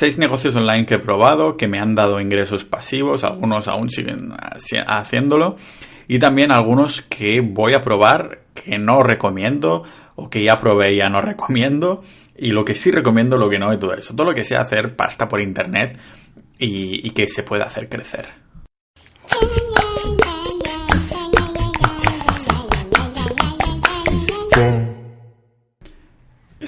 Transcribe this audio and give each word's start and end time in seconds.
seis 0.00 0.16
negocios 0.16 0.56
online 0.56 0.86
que 0.86 0.94
he 0.94 0.98
probado, 0.98 1.58
que 1.58 1.68
me 1.68 1.78
han 1.78 1.94
dado 1.94 2.22
ingresos 2.22 2.64
pasivos, 2.64 3.22
algunos 3.22 3.68
aún 3.68 3.90
siguen 3.90 4.32
haciéndolo, 4.86 5.56
y 6.08 6.18
también 6.18 6.52
algunos 6.52 7.02
que 7.02 7.42
voy 7.42 7.74
a 7.74 7.82
probar 7.82 8.44
que 8.54 8.78
no 8.78 9.02
recomiendo, 9.02 9.84
o 10.16 10.30
que 10.30 10.42
ya 10.42 10.58
probé 10.58 10.94
y 10.94 10.96
ya 10.96 11.10
no 11.10 11.20
recomiendo, 11.20 12.02
y 12.34 12.52
lo 12.52 12.64
que 12.64 12.74
sí 12.74 12.90
recomiendo, 12.90 13.36
lo 13.36 13.50
que 13.50 13.58
no, 13.58 13.74
y 13.74 13.78
todo 13.78 13.92
eso. 13.92 14.16
Todo 14.16 14.24
lo 14.24 14.34
que 14.34 14.42
sea 14.42 14.62
hacer 14.62 14.96
pasta 14.96 15.28
por 15.28 15.42
internet 15.42 15.98
y, 16.58 17.06
y 17.06 17.10
que 17.10 17.28
se 17.28 17.42
pueda 17.42 17.66
hacer 17.66 17.90
crecer. 17.90 18.24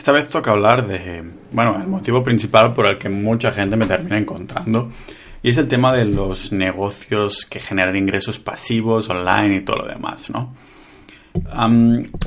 Esta 0.02 0.10
vez 0.10 0.26
toca 0.26 0.50
hablar 0.50 0.88
de, 0.88 1.22
bueno, 1.52 1.80
el 1.80 1.86
motivo 1.86 2.24
principal 2.24 2.72
por 2.72 2.86
el 2.86 2.98
que 2.98 3.08
mucha 3.08 3.52
gente 3.52 3.76
me 3.76 3.86
termina 3.86 4.18
encontrando 4.18 4.90
y 5.40 5.50
es 5.50 5.58
el 5.58 5.68
tema 5.68 5.92
de 5.92 6.04
los 6.06 6.50
negocios 6.50 7.46
que 7.46 7.60
generan 7.60 7.94
ingresos 7.94 8.40
pasivos 8.40 9.08
online 9.10 9.58
y 9.58 9.60
todo 9.64 9.76
lo 9.76 9.86
demás, 9.86 10.28
¿no? 10.30 10.56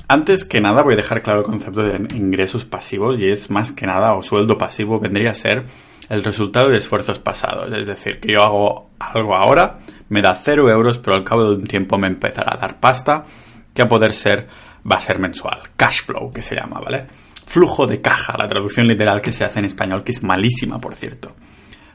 antes 0.08 0.46
que 0.46 0.62
nada 0.62 0.84
voy 0.84 0.94
a 0.94 0.96
dejar 0.96 1.22
claro 1.22 1.40
el 1.42 1.46
concepto 1.46 1.84
de 1.84 1.98
ingresos 2.16 2.64
pasivos 2.64 3.20
y 3.20 3.28
es 3.28 3.52
más 3.52 3.74
que 3.74 3.86
nada 3.86 4.14
o 4.14 4.24
sueldo 4.24 4.58
pasivo 4.58 4.98
vendría 4.98 5.32
a 5.32 5.36
ser 5.36 5.66
el 6.08 6.24
resultado 6.24 6.70
de 6.70 6.78
esfuerzos 6.78 7.20
pasados. 7.20 7.74
Es 7.74 7.88
decir, 7.88 8.22
que 8.22 8.32
yo 8.32 8.42
hago 8.42 8.92
algo 9.00 9.36
ahora, 9.36 9.80
me 10.08 10.22
da 10.22 10.34
cero 10.34 10.70
euros, 10.70 10.98
pero 11.00 11.18
al 11.18 11.26
cabo 11.26 11.44
de 11.44 11.56
un 11.58 11.66
tiempo 11.66 11.98
me 11.98 12.08
empezará 12.08 12.54
a 12.54 12.58
dar 12.58 12.80
pasta, 12.80 13.26
que 13.74 13.82
a 13.82 13.90
poder 13.90 14.14
ser 14.14 14.48
va 14.90 14.96
a 14.96 15.02
ser 15.02 15.20
mensual. 15.20 15.60
Cash 15.76 16.04
flow, 16.04 16.32
que 16.32 16.42
se 16.42 16.56
llama, 16.56 16.80
¿vale? 16.80 17.25
Flujo 17.46 17.88
de 17.88 18.02
caja, 18.02 18.38
la 18.38 18.48
traducción 18.48 18.88
literal 18.88 19.22
que 19.22 19.32
se 19.32 19.44
hace 19.44 19.60
en 19.60 19.66
español, 19.66 20.04
que 20.04 20.12
es 20.12 20.24
malísima, 20.24 20.80
por 20.80 20.96
cierto. 20.96 21.36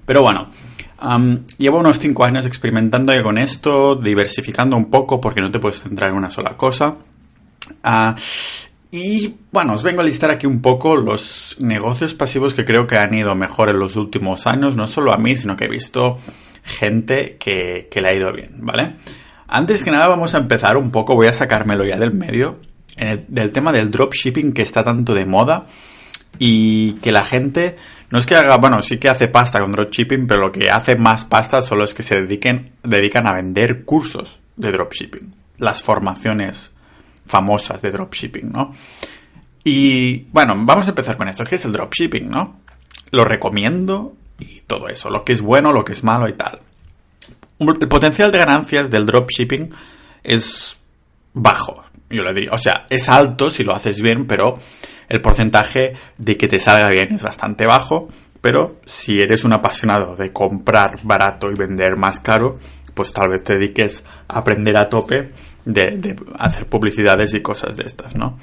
Pero 0.05 0.23
bueno, 0.23 0.49
llevo 1.59 1.79
unos 1.79 1.99
5 1.99 2.25
años 2.25 2.47
experimentando 2.47 3.13
con 3.23 3.39
esto, 3.39 3.97
diversificando 3.97 4.77
un 4.77 4.91
poco 4.91 5.21
porque 5.21 5.41
no 5.41 5.51
te 5.51 5.59
puedes 5.59 5.83
centrar 5.83 6.11
en 6.11 6.17
una 6.17 6.31
sola 6.31 6.57
cosa. 6.57 6.95
Ah, 7.83 8.17
y 8.91 9.35
bueno, 9.53 9.75
os 9.75 9.83
vengo 9.83 10.01
a 10.01 10.05
listar 10.05 10.31
aquí 10.31 10.47
un 10.47 10.61
poco 10.61 10.97
los 10.97 11.57
negocios 11.61 12.15
pasivos 12.15 12.55
que 12.55 12.65
creo 12.65 12.87
que 12.87 12.99
han 12.99 13.15
ido 13.15 13.35
mejor 13.35 13.71
en 13.71 13.79
los 13.79 13.97
últimos 13.97 14.47
años, 14.47 14.75
no 14.75 14.87
solo 14.87 15.13
a 15.13 15.17
mí, 15.17 15.37
sino 15.37 15.57
que 15.57 15.67
he 15.67 15.69
visto 15.69 16.19
gente 16.65 17.37
que, 17.39 17.89
que 17.91 18.01
le 18.01 18.09
ha 18.09 18.15
ido 18.15 18.33
bien, 18.33 18.57
¿vale? 18.59 18.97
Antes 19.47 19.85
que 19.85 19.91
nada 19.91 20.09
vamos 20.09 20.35
a 20.35 20.39
empezar 20.39 20.77
un 20.77 20.91
poco, 20.91 21.15
voy 21.15 21.29
a 21.29 21.33
sacármelo 21.33 21.85
ya 21.85 21.99
del 21.99 22.13
medio 22.13 22.59
del 23.29 23.53
tema 23.53 23.73
del 23.73 23.91
dropshipping 23.91 24.53
que 24.53 24.63
está 24.63 24.85
tanto 24.85 25.15
de 25.15 25.27
moda 25.27 25.67
y 26.39 26.95
que 26.95 27.13
la 27.13 27.25
gente 27.25 27.77
no 28.11 28.19
es 28.19 28.27
que 28.27 28.35
haga, 28.35 28.57
bueno, 28.57 28.83
sí 28.83 28.99
que 28.99 29.09
hace 29.09 29.29
pasta 29.29 29.61
con 29.61 29.71
dropshipping, 29.71 30.27
pero 30.27 30.41
lo 30.41 30.53
que 30.53 30.69
hace 30.69 30.97
más 30.97 31.25
pasta 31.25 31.63
son 31.63 31.79
los 31.79 31.95
que 31.95 32.03
se 32.03 32.21
dediquen, 32.21 32.73
dedican 32.83 33.27
a 33.27 33.35
vender 33.35 33.85
cursos 33.85 34.41
de 34.57 34.73
dropshipping, 34.73 35.35
las 35.59 35.83
formaciones 35.83 36.73
famosas 37.25 37.81
de 37.83 37.93
dropshipping, 37.93 38.51
¿no? 38.51 38.73
Y 39.63 40.25
bueno, 40.33 40.55
vamos 40.57 40.87
a 40.87 40.91
empezar 40.91 41.17
con 41.17 41.29
esto, 41.29 41.45
¿qué 41.45 41.55
es 41.55 41.65
el 41.65 41.73
dropshipping, 41.73 42.29
no? 42.29 42.61
Lo 43.13 43.25
recomiendo 43.25 44.15
y 44.41 44.63
todo 44.63 44.89
eso, 44.89 45.09
lo 45.09 45.25
que 45.25 45.33
es 45.33 45.41
bueno, 45.41 45.73
lo 45.73 45.85
que 45.85 45.93
es 45.93 46.03
malo 46.03 46.29
y 46.29 46.33
tal. 46.33 46.61
El 47.61 47.89
potencial 47.89 48.33
de 48.33 48.39
ganancias 48.39 48.91
del 48.91 49.07
dropshipping 49.07 49.71
es 50.25 50.79
bajo, 51.33 51.85
yo 52.11 52.23
le 52.23 52.35
diría, 52.35 52.51
o 52.53 52.59
sea, 52.59 52.87
es 52.91 53.09
alto 53.09 53.51
si 53.51 53.65
lo 53.65 53.75
haces 53.75 54.01
bien, 54.03 54.27
pero 54.27 54.57
el 55.09 55.21
porcentaje 55.21 55.95
de 56.19 56.37
que 56.37 56.49
te 56.49 56.59
salga 56.59 56.89
bien 56.89 57.15
es 57.15 57.23
bastante 57.23 57.67
bajo. 57.67 58.09
Pero 58.41 58.81
si 58.87 59.21
eres 59.21 59.45
un 59.45 59.53
apasionado 59.53 60.17
de 60.17 60.33
comprar 60.33 60.99
barato 61.03 61.51
y 61.51 61.55
vender 61.55 61.97
más 61.97 62.21
caro, 62.21 62.55
pues 62.95 63.13
tal 63.13 63.29
vez 63.29 63.45
te 63.45 63.55
dediques 63.55 64.03
a 64.29 64.39
aprender 64.39 64.77
a 64.79 64.89
tope 64.89 65.33
de, 65.65 66.17
hacer 66.39 66.67
publicidades 66.67 67.35
y 67.35 67.43
cosas 67.43 67.77
de 67.77 67.85
estas, 67.85 68.17
¿no? 68.17 68.39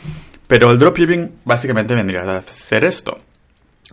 Pero 0.47 0.69
el 0.69 0.78
dropshipping 0.78 1.39
básicamente 1.45 1.95
vendría 1.95 2.22
a 2.22 2.38
hacer 2.38 2.84
esto. 2.85 3.19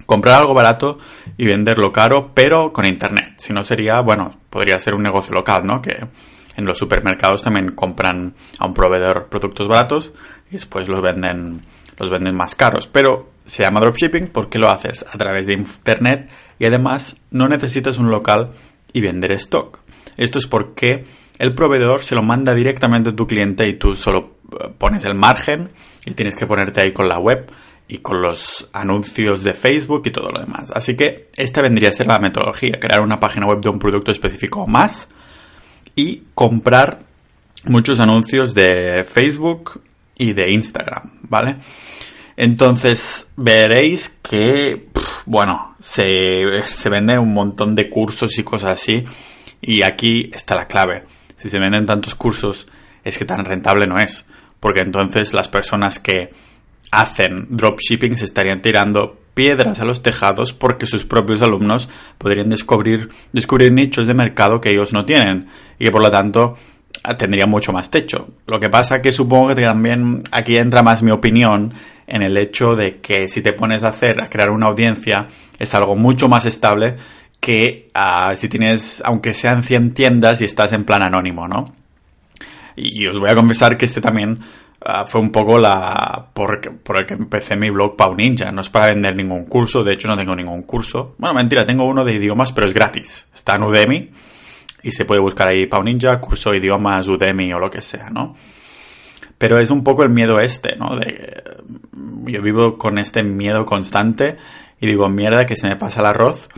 Comprar 0.06 0.40
algo 0.40 0.54
barato 0.54 0.98
y 1.36 1.46
venderlo 1.46 1.90
caro, 1.90 2.32
pero 2.34 2.72
con 2.72 2.84
internet. 2.84 3.34
Si 3.38 3.52
no 3.52 3.62
sería, 3.62 4.00
bueno, 4.00 4.40
podría 4.50 4.78
ser 4.78 4.94
un 4.94 5.02
negocio 5.02 5.34
local, 5.34 5.66
¿no? 5.66 5.80
Que 5.80 5.96
en 6.56 6.64
los 6.64 6.78
supermercados 6.78 7.42
también 7.42 7.72
compran 7.72 8.34
a 8.58 8.66
un 8.66 8.74
proveedor 8.74 9.28
productos 9.28 9.68
baratos 9.68 10.12
y 10.50 10.54
después 10.54 10.88
los 10.88 11.02
venden, 11.02 11.62
los 11.98 12.10
venden 12.10 12.34
más 12.36 12.54
caros. 12.54 12.86
Pero 12.86 13.30
se 13.44 13.62
llama 13.62 13.80
dropshipping 13.80 14.28
porque 14.28 14.58
lo 14.58 14.70
haces 14.70 15.04
a 15.10 15.18
través 15.18 15.46
de 15.46 15.54
internet 15.54 16.28
y 16.58 16.66
además 16.66 17.16
no 17.30 17.48
necesitas 17.48 17.98
un 17.98 18.10
local 18.10 18.50
y 18.92 19.00
vender 19.00 19.32
stock. 19.32 19.80
Esto 20.16 20.38
es 20.38 20.46
porque 20.46 21.04
el 21.38 21.54
proveedor 21.54 22.02
se 22.02 22.14
lo 22.14 22.22
manda 22.22 22.54
directamente 22.54 23.10
a 23.10 23.16
tu 23.16 23.26
cliente 23.26 23.68
y 23.68 23.74
tú 23.74 23.94
solo 23.94 24.36
eh, 24.52 24.70
pones 24.78 25.04
el 25.04 25.14
margen 25.14 25.70
y 26.06 26.12
tienes 26.12 26.36
que 26.36 26.46
ponerte 26.46 26.80
ahí 26.80 26.92
con 26.92 27.08
la 27.08 27.18
web 27.18 27.50
y 27.86 27.98
con 27.98 28.22
los 28.22 28.68
anuncios 28.72 29.44
de 29.44 29.52
Facebook 29.52 30.02
y 30.06 30.10
todo 30.10 30.30
lo 30.30 30.40
demás. 30.40 30.70
Así 30.70 30.96
que 30.96 31.28
esta 31.36 31.60
vendría 31.60 31.90
a 31.90 31.92
ser 31.92 32.06
la 32.06 32.18
metodología, 32.18 32.78
crear 32.80 33.00
una 33.00 33.20
página 33.20 33.46
web 33.46 33.60
de 33.60 33.68
un 33.68 33.78
producto 33.78 34.12
específico 34.12 34.62
o 34.62 34.66
más 34.66 35.08
y 35.94 36.22
comprar 36.34 37.00
muchos 37.66 38.00
anuncios 38.00 38.54
de 38.54 39.04
Facebook 39.04 39.82
y 40.16 40.32
de 40.32 40.50
Instagram, 40.50 41.10
¿vale? 41.22 41.56
Entonces 42.36 43.28
veréis 43.36 44.08
que, 44.22 44.88
bueno, 45.26 45.76
se, 45.78 46.62
se 46.66 46.88
venden 46.88 47.20
un 47.20 47.32
montón 47.32 47.74
de 47.74 47.88
cursos 47.88 48.38
y 48.38 48.42
cosas 48.42 48.80
así 48.80 49.04
y 49.60 49.82
aquí 49.82 50.30
está 50.34 50.54
la 50.54 50.66
clave. 50.66 51.04
Si 51.36 51.48
se 51.48 51.58
venden 51.58 51.86
tantos 51.86 52.14
cursos 52.14 52.66
es 53.04 53.18
que 53.18 53.24
tan 53.24 53.44
rentable 53.44 53.86
no 53.86 53.98
es, 53.98 54.24
porque 54.60 54.80
entonces 54.80 55.32
las 55.32 55.48
personas 55.48 55.98
que 55.98 56.32
hacen 56.90 57.48
dropshipping 57.50 58.16
se 58.16 58.24
estarían 58.24 58.62
tirando 58.62 59.20
piedras 59.34 59.80
a 59.80 59.84
los 59.84 60.02
tejados 60.02 60.52
porque 60.52 60.86
sus 60.86 61.04
propios 61.04 61.42
alumnos 61.42 61.88
podrían 62.18 62.48
descubrir, 62.48 63.10
descubrir 63.32 63.72
nichos 63.72 64.06
de 64.06 64.14
mercado 64.14 64.60
que 64.60 64.70
ellos 64.70 64.92
no 64.92 65.04
tienen 65.04 65.48
y 65.78 65.84
que 65.84 65.90
por 65.90 66.02
lo 66.02 66.10
tanto 66.10 66.56
tendrían 67.18 67.50
mucho 67.50 67.72
más 67.72 67.90
techo. 67.90 68.28
Lo 68.46 68.58
que 68.58 68.70
pasa 68.70 69.02
que 69.02 69.12
supongo 69.12 69.54
que 69.54 69.62
también 69.62 70.22
aquí 70.30 70.56
entra 70.56 70.82
más 70.82 71.02
mi 71.02 71.10
opinión 71.10 71.74
en 72.06 72.22
el 72.22 72.36
hecho 72.36 72.76
de 72.76 73.00
que 73.00 73.28
si 73.28 73.42
te 73.42 73.52
pones 73.52 73.82
a 73.82 73.88
hacer, 73.88 74.20
a 74.20 74.30
crear 74.30 74.50
una 74.50 74.66
audiencia, 74.66 75.28
es 75.58 75.74
algo 75.74 75.96
mucho 75.96 76.28
más 76.28 76.46
estable 76.46 76.96
que 77.40 77.90
ah, 77.94 78.34
si 78.36 78.48
tienes, 78.48 79.02
aunque 79.04 79.34
sean 79.34 79.62
100 79.62 79.92
tiendas 79.92 80.40
y 80.40 80.44
estás 80.46 80.72
en 80.72 80.84
plan 80.84 81.02
anónimo, 81.02 81.46
¿no? 81.46 81.70
Y 82.76 83.06
os 83.06 83.18
voy 83.18 83.30
a 83.30 83.34
confesar 83.34 83.76
que 83.76 83.84
este 83.84 84.00
también 84.00 84.40
Ah, 84.86 85.06
fue 85.06 85.22
un 85.22 85.32
poco 85.32 85.58
la 85.58 86.26
por, 86.34 86.60
por, 86.82 86.98
el 86.98 87.06
que 87.06 87.14
empecé 87.14 87.56
mi 87.56 87.70
blog 87.70 87.96
Pau 87.96 88.14
Ninja. 88.14 88.52
No 88.52 88.60
es 88.60 88.68
para 88.68 88.88
vender 88.88 89.16
ningún 89.16 89.46
curso, 89.46 89.82
de 89.82 89.94
hecho 89.94 90.08
no 90.08 90.16
tengo 90.16 90.36
ningún 90.36 90.62
curso. 90.64 91.14
Bueno, 91.16 91.34
mentira, 91.34 91.64
tengo 91.64 91.86
uno 91.86 92.04
de 92.04 92.12
idiomas, 92.12 92.52
pero 92.52 92.66
es 92.66 92.74
gratis. 92.74 93.26
Está 93.32 93.54
en 93.54 93.62
Udemy 93.62 94.10
y 94.82 94.90
se 94.90 95.06
puede 95.06 95.22
buscar 95.22 95.48
ahí 95.48 95.66
Pau 95.66 95.82
Ninja, 95.82 96.20
curso 96.20 96.50
de 96.50 96.58
idiomas, 96.58 97.08
Udemy 97.08 97.50
o 97.54 97.58
lo 97.58 97.70
que 97.70 97.80
sea, 97.80 98.10
¿no? 98.10 98.34
Pero 99.38 99.58
es 99.58 99.70
un 99.70 99.82
poco 99.82 100.02
el 100.02 100.10
miedo 100.10 100.38
este, 100.38 100.76
¿no? 100.76 100.96
De, 100.96 101.42
yo 102.26 102.42
vivo 102.42 102.76
con 102.76 102.98
este 102.98 103.22
miedo 103.22 103.64
constante 103.64 104.36
y 104.82 104.86
digo, 104.86 105.08
mierda, 105.08 105.46
que 105.46 105.56
se 105.56 105.66
me 105.66 105.76
pasa 105.76 106.00
el 106.00 106.06
arroz. 106.06 106.50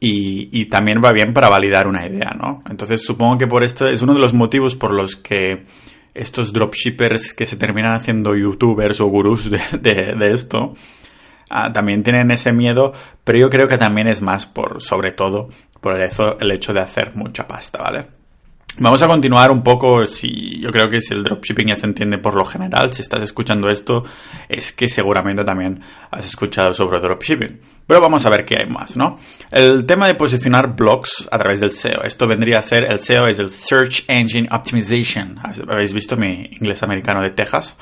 Y, 0.00 0.48
y 0.52 0.66
también 0.66 1.02
va 1.02 1.12
bien 1.12 1.32
para 1.32 1.48
validar 1.48 1.86
una 1.86 2.06
idea, 2.06 2.34
¿no? 2.38 2.62
Entonces 2.70 3.02
supongo 3.02 3.38
que 3.38 3.46
por 3.46 3.62
esto 3.62 3.86
es 3.86 4.00
uno 4.02 4.14
de 4.14 4.20
los 4.20 4.34
motivos 4.34 4.76
por 4.76 4.92
los 4.92 5.16
que 5.16 5.64
estos 6.16 6.52
dropshippers 6.52 7.34
que 7.34 7.46
se 7.46 7.56
terminan 7.56 7.92
haciendo 7.92 8.34
youtubers 8.34 9.00
o 9.00 9.06
gurús 9.06 9.50
de, 9.50 10.30
esto, 10.32 10.74
ah, 11.50 11.72
también 11.72 12.02
tienen 12.02 12.30
ese 12.30 12.52
miedo, 12.52 12.92
pero 13.24 13.38
yo 13.38 13.50
creo 13.50 13.68
que 13.68 13.78
también 13.78 14.08
es 14.08 14.22
más 14.22 14.46
por, 14.46 14.82
sobre 14.82 15.12
todo, 15.12 15.48
por 15.80 16.00
el, 16.00 16.10
el 16.40 16.50
hecho 16.50 16.72
de 16.72 16.80
hacer 16.80 17.14
mucha 17.14 17.46
pasta, 17.46 17.82
¿vale? 17.82 18.06
Vamos 18.78 19.00
a 19.00 19.08
continuar 19.08 19.50
un 19.50 19.62
poco, 19.62 20.04
si 20.04 20.60
yo 20.60 20.70
creo 20.70 20.90
que 20.90 21.00
si 21.00 21.14
el 21.14 21.24
dropshipping 21.24 21.68
ya 21.68 21.76
se 21.76 21.86
entiende 21.86 22.18
por 22.18 22.34
lo 22.34 22.44
general, 22.44 22.92
si 22.92 23.00
estás 23.00 23.22
escuchando 23.22 23.70
esto, 23.70 24.04
es 24.50 24.72
que 24.72 24.86
seguramente 24.86 25.44
también 25.44 25.80
has 26.10 26.26
escuchado 26.26 26.74
sobre 26.74 27.00
dropshipping. 27.00 27.58
Pero 27.86 28.02
vamos 28.02 28.26
a 28.26 28.30
ver 28.30 28.44
qué 28.44 28.56
hay 28.58 28.66
más, 28.66 28.94
¿no? 28.94 29.18
El 29.50 29.86
tema 29.86 30.06
de 30.06 30.14
posicionar 30.14 30.76
blogs 30.76 31.26
a 31.30 31.38
través 31.38 31.60
del 31.60 31.70
SEO. 31.70 32.02
Esto 32.02 32.26
vendría 32.26 32.58
a 32.58 32.62
ser, 32.62 32.84
el 32.84 32.98
SEO 32.98 33.26
es 33.28 33.38
el 33.38 33.50
Search 33.50 34.04
Engine 34.08 34.48
Optimization. 34.50 35.38
¿Habéis 35.68 35.94
visto 35.94 36.18
mi 36.18 36.50
inglés 36.52 36.82
americano 36.82 37.22
de 37.22 37.30
Texas? 37.30 37.76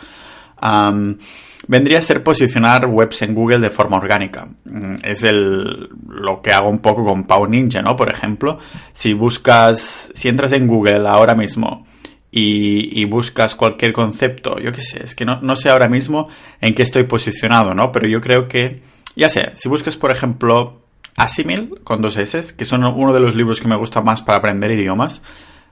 Vendría 1.68 1.98
a 1.98 2.02
ser 2.02 2.22
posicionar 2.22 2.86
webs 2.86 3.22
en 3.22 3.34
Google 3.34 3.60
de 3.60 3.70
forma 3.70 3.96
orgánica. 3.96 4.48
Mm, 4.64 4.96
es 5.02 5.22
el, 5.22 5.88
lo 6.08 6.42
que 6.42 6.52
hago 6.52 6.68
un 6.68 6.78
poco 6.78 7.04
con 7.04 7.24
Pau 7.24 7.46
Ninja, 7.46 7.82
¿no? 7.82 7.96
Por 7.96 8.10
ejemplo, 8.10 8.58
si 8.92 9.14
buscas, 9.14 10.10
si 10.14 10.28
entras 10.28 10.52
en 10.52 10.66
Google 10.66 11.06
ahora 11.08 11.34
mismo 11.34 11.86
y, 12.30 13.04
buscas 13.04 13.54
cualquier 13.54 13.92
concepto, 13.92 14.58
yo 14.58 14.72
qué 14.72 14.80
sé, 14.80 15.04
es 15.04 15.14
que 15.14 15.24
no, 15.24 15.40
no 15.40 15.54
sé 15.54 15.70
ahora 15.70 15.88
mismo 15.88 16.28
en 16.60 16.74
qué 16.74 16.82
estoy 16.82 17.04
posicionado, 17.04 17.74
¿no? 17.74 17.92
Pero 17.92 18.08
yo 18.08 18.20
creo 18.20 18.48
que, 18.48 18.82
ya 19.14 19.28
sé, 19.28 19.52
si 19.54 19.68
buscas, 19.68 19.96
por 19.96 20.10
ejemplo, 20.10 20.80
Asimil, 21.16 21.78
con 21.84 22.02
dos 22.02 22.16
S, 22.16 22.56
que 22.56 22.64
son 22.64 22.82
uno 22.84 23.12
de 23.12 23.20
los 23.20 23.36
libros 23.36 23.60
que 23.60 23.68
me 23.68 23.76
gusta 23.76 24.00
más 24.00 24.22
para 24.22 24.38
aprender 24.38 24.72
idiomas, 24.72 25.22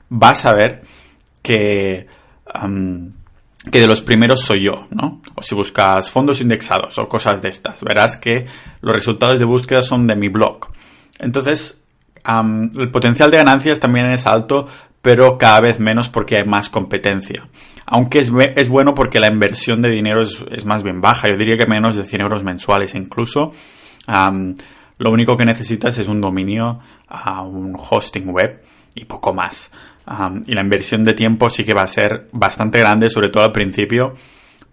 vas 0.09 0.45
a 0.45 0.53
ver 0.53 0.83
que, 1.43 2.07
que 3.71 3.81
de 3.81 3.87
los 3.87 4.03
primeros 4.03 4.41
soy 4.41 4.63
yo, 4.63 4.87
¿no? 4.91 5.21
O 5.35 5.43
si 5.43 5.55
buscas 5.55 6.11
fondos 6.11 6.41
indexados 6.41 6.99
o 6.99 7.09
cosas 7.09 7.41
de 7.41 7.49
estas, 7.49 7.83
verás 7.83 8.17
que 8.17 8.47
los 8.81 8.95
resultados 8.95 9.39
de 9.39 9.45
búsqueda 9.45 9.83
son 9.83 10.07
de 10.07 10.17
mi 10.17 10.29
blog. 10.29 10.69
Entonces, 11.19 11.83
el 12.25 12.91
potencial 12.91 13.31
de 13.31 13.37
ganancias 13.37 13.79
también 13.79 14.11
es 14.11 14.27
alto, 14.27 14.67
pero 15.01 15.39
cada 15.39 15.61
vez 15.61 15.79
menos 15.79 16.09
porque 16.09 16.37
hay 16.37 16.45
más 16.45 16.71
competencia. 16.71 17.49
Aunque 17.87 18.19
es, 18.21 18.69
bueno 18.69 18.95
porque 18.95 19.21
la 19.21 19.27
inversión 19.27 19.83
de 19.83 19.91
dinero 19.91 20.23
es, 20.23 20.65
más 20.65 20.83
bien 20.83 21.01
baja, 21.01 21.29
yo 21.29 21.37
diría 21.37 21.57
que 21.57 21.67
menos 21.67 21.97
de 21.97 22.05
100 22.05 22.23
euros 22.23 22.43
mensuales 22.43 22.95
incluso. 22.95 23.53
lo 24.07 25.11
único 25.11 25.37
que 25.37 25.45
necesitas 25.45 25.99
es 25.99 26.09
un 26.09 26.21
dominio, 26.21 26.81
un 27.45 27.77
hosting 27.77 28.29
web 28.29 28.63
y 28.95 29.05
poco 29.05 29.33
más. 29.33 29.71
Y 30.47 30.55
la 30.55 30.61
inversión 30.61 31.05
de 31.05 31.15
tiempo 31.15 31.49
sí 31.49 31.65
que 31.65 31.75
va 31.75 31.83
a 31.83 31.89
ser 31.89 32.29
bastante 32.33 32.81
grande, 32.81 33.09
sobre 33.09 33.29
todo 33.29 33.45
al 33.45 33.53
principio, 33.53 34.15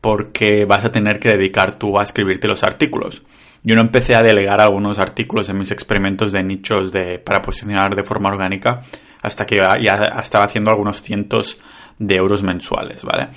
porque 0.01 0.65
vas 0.65 0.85
a 0.85 0.91
tener 0.91 1.19
que 1.19 1.29
dedicar 1.29 1.77
tú 1.77 1.99
a 1.99 2.03
escribirte 2.03 2.47
los 2.47 2.63
artículos. 2.63 3.21
Yo 3.63 3.75
no 3.75 3.81
empecé 3.81 4.15
a 4.15 4.23
delegar 4.23 4.61
algunos 4.61 4.99
artículos 4.99 5.49
en 5.49 5.57
mis 5.57 5.71
experimentos 5.71 6.31
de 6.31 6.43
nichos 6.43 6.91
de, 6.91 7.19
para 7.19 7.41
posicionar 7.41 7.95
de 7.95 8.03
forma 8.03 8.29
orgánica 8.29 8.81
hasta 9.21 9.45
que 9.45 9.57
ya, 9.57 10.21
estaba 10.21 10.45
haciendo 10.45 10.71
algunos 10.71 11.01
cientos 11.01 11.59
de 11.97 12.15
euros 12.15 12.41
mensuales, 12.41 13.03
¿vale? 13.03 13.27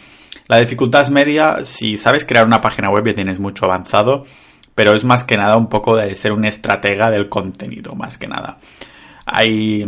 La 0.47 0.59
dificultad 0.59 1.03
es 1.03 1.11
media 1.11 1.65
si 1.65 1.97
sabes 1.97 2.25
crear 2.25 2.47
una 2.47 2.61
página 2.61 2.91
web 2.91 3.07
ya 3.07 3.15
tienes 3.15 3.41
mucho 3.41 3.65
avanzado, 3.65 4.25
pero 4.75 4.95
es 4.95 5.05
más 5.05 5.25
que 5.25 5.37
nada 5.37 5.57
un 5.57 5.69
poco 5.69 5.97
de 5.97 6.15
ser 6.15 6.33
un 6.33 6.45
estratega 6.45 7.11
del 7.11 7.29
contenido, 7.29 7.95
más 7.95 8.17
que 8.17 8.29
nada. 8.29 8.59
Hay, 9.27 9.85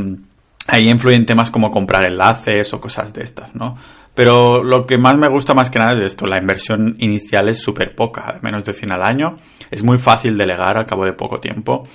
ahí 0.66 0.88
influyen 0.88 1.26
temas 1.26 1.50
como 1.50 1.70
comprar 1.70 2.06
enlaces 2.06 2.72
o 2.72 2.80
cosas 2.80 3.12
de 3.12 3.22
estas, 3.22 3.54
¿no? 3.54 3.76
Pero 4.14 4.62
lo 4.62 4.86
que 4.86 4.96
más 4.96 5.16
me 5.18 5.28
gusta 5.28 5.54
más 5.54 5.70
que 5.70 5.78
nada 5.78 5.94
es 5.94 6.00
esto, 6.00 6.26
la 6.26 6.38
inversión 6.38 6.96
inicial 6.98 7.48
es 7.48 7.58
súper 7.58 7.94
poca, 7.94 8.38
menos 8.42 8.64
de 8.64 8.72
100 8.72 8.92
al 8.92 9.02
año, 9.02 9.36
es 9.70 9.82
muy 9.82 9.98
fácil 9.98 10.38
delegar 10.38 10.76
al 10.76 10.86
cabo 10.86 11.04
de 11.04 11.12
poco 11.12 11.40
tiempo 11.40 11.86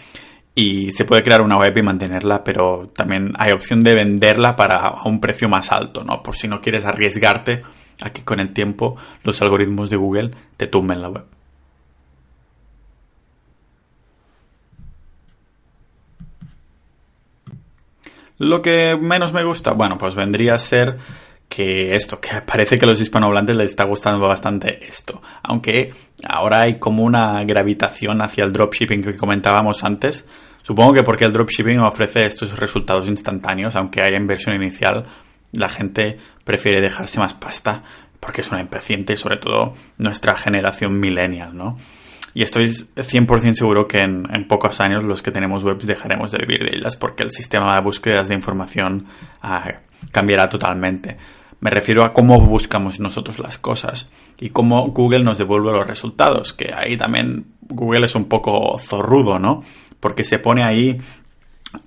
y 0.53 0.91
se 0.91 1.05
puede 1.05 1.23
crear 1.23 1.41
una 1.41 1.57
web 1.57 1.75
y 1.77 1.81
mantenerla, 1.81 2.43
pero 2.43 2.91
también 2.93 3.31
hay 3.37 3.53
opción 3.53 3.81
de 3.81 3.93
venderla 3.93 4.57
para 4.57 4.79
a 4.79 5.07
un 5.07 5.21
precio 5.21 5.47
más 5.47 5.71
alto, 5.71 6.03
¿no? 6.03 6.21
Por 6.21 6.35
si 6.35 6.49
no 6.49 6.59
quieres 6.59 6.83
arriesgarte 6.83 7.61
a 8.01 8.09
que 8.11 8.23
con 8.23 8.41
el 8.41 8.53
tiempo 8.53 8.97
los 9.23 9.41
algoritmos 9.41 9.89
de 9.89 9.95
Google 9.95 10.31
te 10.57 10.67
tumben 10.67 11.01
la 11.01 11.09
web. 11.09 11.38
Lo 18.39 18.61
que 18.61 18.97
menos 18.99 19.33
me 19.33 19.43
gusta, 19.43 19.73
bueno, 19.73 19.97
pues 19.97 20.15
vendría 20.15 20.55
a 20.55 20.57
ser 20.57 20.97
que 21.49 21.95
esto, 21.95 22.21
que 22.21 22.41
parece 22.41 22.77
que 22.77 22.85
a 22.85 22.87
los 22.87 23.01
hispanohablantes 23.01 23.55
les 23.55 23.69
está 23.71 23.83
gustando 23.83 24.25
bastante 24.25 24.79
esto. 24.85 25.21
Aunque 25.43 25.93
ahora 26.25 26.61
hay 26.61 26.79
como 26.79 27.03
una 27.03 27.43
gravitación 27.43 28.21
hacia 28.21 28.45
el 28.45 28.53
dropshipping 28.53 29.03
que 29.03 29.17
comentábamos 29.17 29.83
antes. 29.83 30.25
Supongo 30.61 30.93
que 30.93 31.03
porque 31.03 31.25
el 31.25 31.33
dropshipping 31.33 31.79
ofrece 31.79 32.25
estos 32.25 32.57
resultados 32.57 33.09
instantáneos, 33.09 33.75
aunque 33.75 34.01
haya 34.01 34.17
inversión 34.17 34.55
inicial, 34.55 35.05
la 35.51 35.67
gente 35.67 36.17
prefiere 36.43 36.79
dejarse 36.79 37.19
más 37.19 37.33
pasta 37.33 37.83
porque 38.19 38.41
es 38.41 38.51
una 38.51 38.61
impaciente, 38.61 39.15
sobre 39.15 39.37
todo 39.37 39.73
nuestra 39.97 40.35
generación 40.35 40.99
millennial, 40.99 41.55
¿no? 41.55 41.77
Y 42.39 42.43
estoy 42.43 42.67
100% 42.67 43.53
seguro 43.53 43.85
que 43.85 43.99
en, 43.99 44.23
pocos 44.47 44.79
años 44.79 45.03
los 45.03 45.21
que 45.21 45.29
tenemos 45.29 45.61
webs 45.65 45.85
dejaremos 45.85 46.31
de 46.31 46.37
vivir 46.37 46.63
de 46.63 46.77
ellas 46.77 46.95
porque 46.95 47.23
el 47.23 47.31
sistema 47.31 47.75
de 47.75 47.81
búsquedas 47.81 48.29
de 48.29 48.35
información 48.35 49.07
ah, 49.41 49.69
cambiará 50.13 50.47
totalmente. 50.47 51.17
Me 51.59 51.69
refiero 51.69 52.05
a 52.05 52.13
cómo 52.13 52.39
buscamos 52.39 53.01
nosotros 53.01 53.39
las 53.39 53.57
cosas 53.57 54.09
y 54.39 54.51
cómo 54.51 54.87
Google 54.91 55.25
nos 55.25 55.37
devuelve 55.37 55.73
los 55.73 55.85
resultados, 55.85 56.53
que 56.53 56.71
ahí 56.73 56.95
también 56.95 57.45
Google 57.59 58.05
es 58.05 58.15
un 58.15 58.29
poco 58.29 58.77
zorrudo, 58.79 59.37
¿no? 59.37 59.61
Porque 59.99 60.23
se 60.23 60.39
pone 60.39 60.63
ahí 60.63 60.97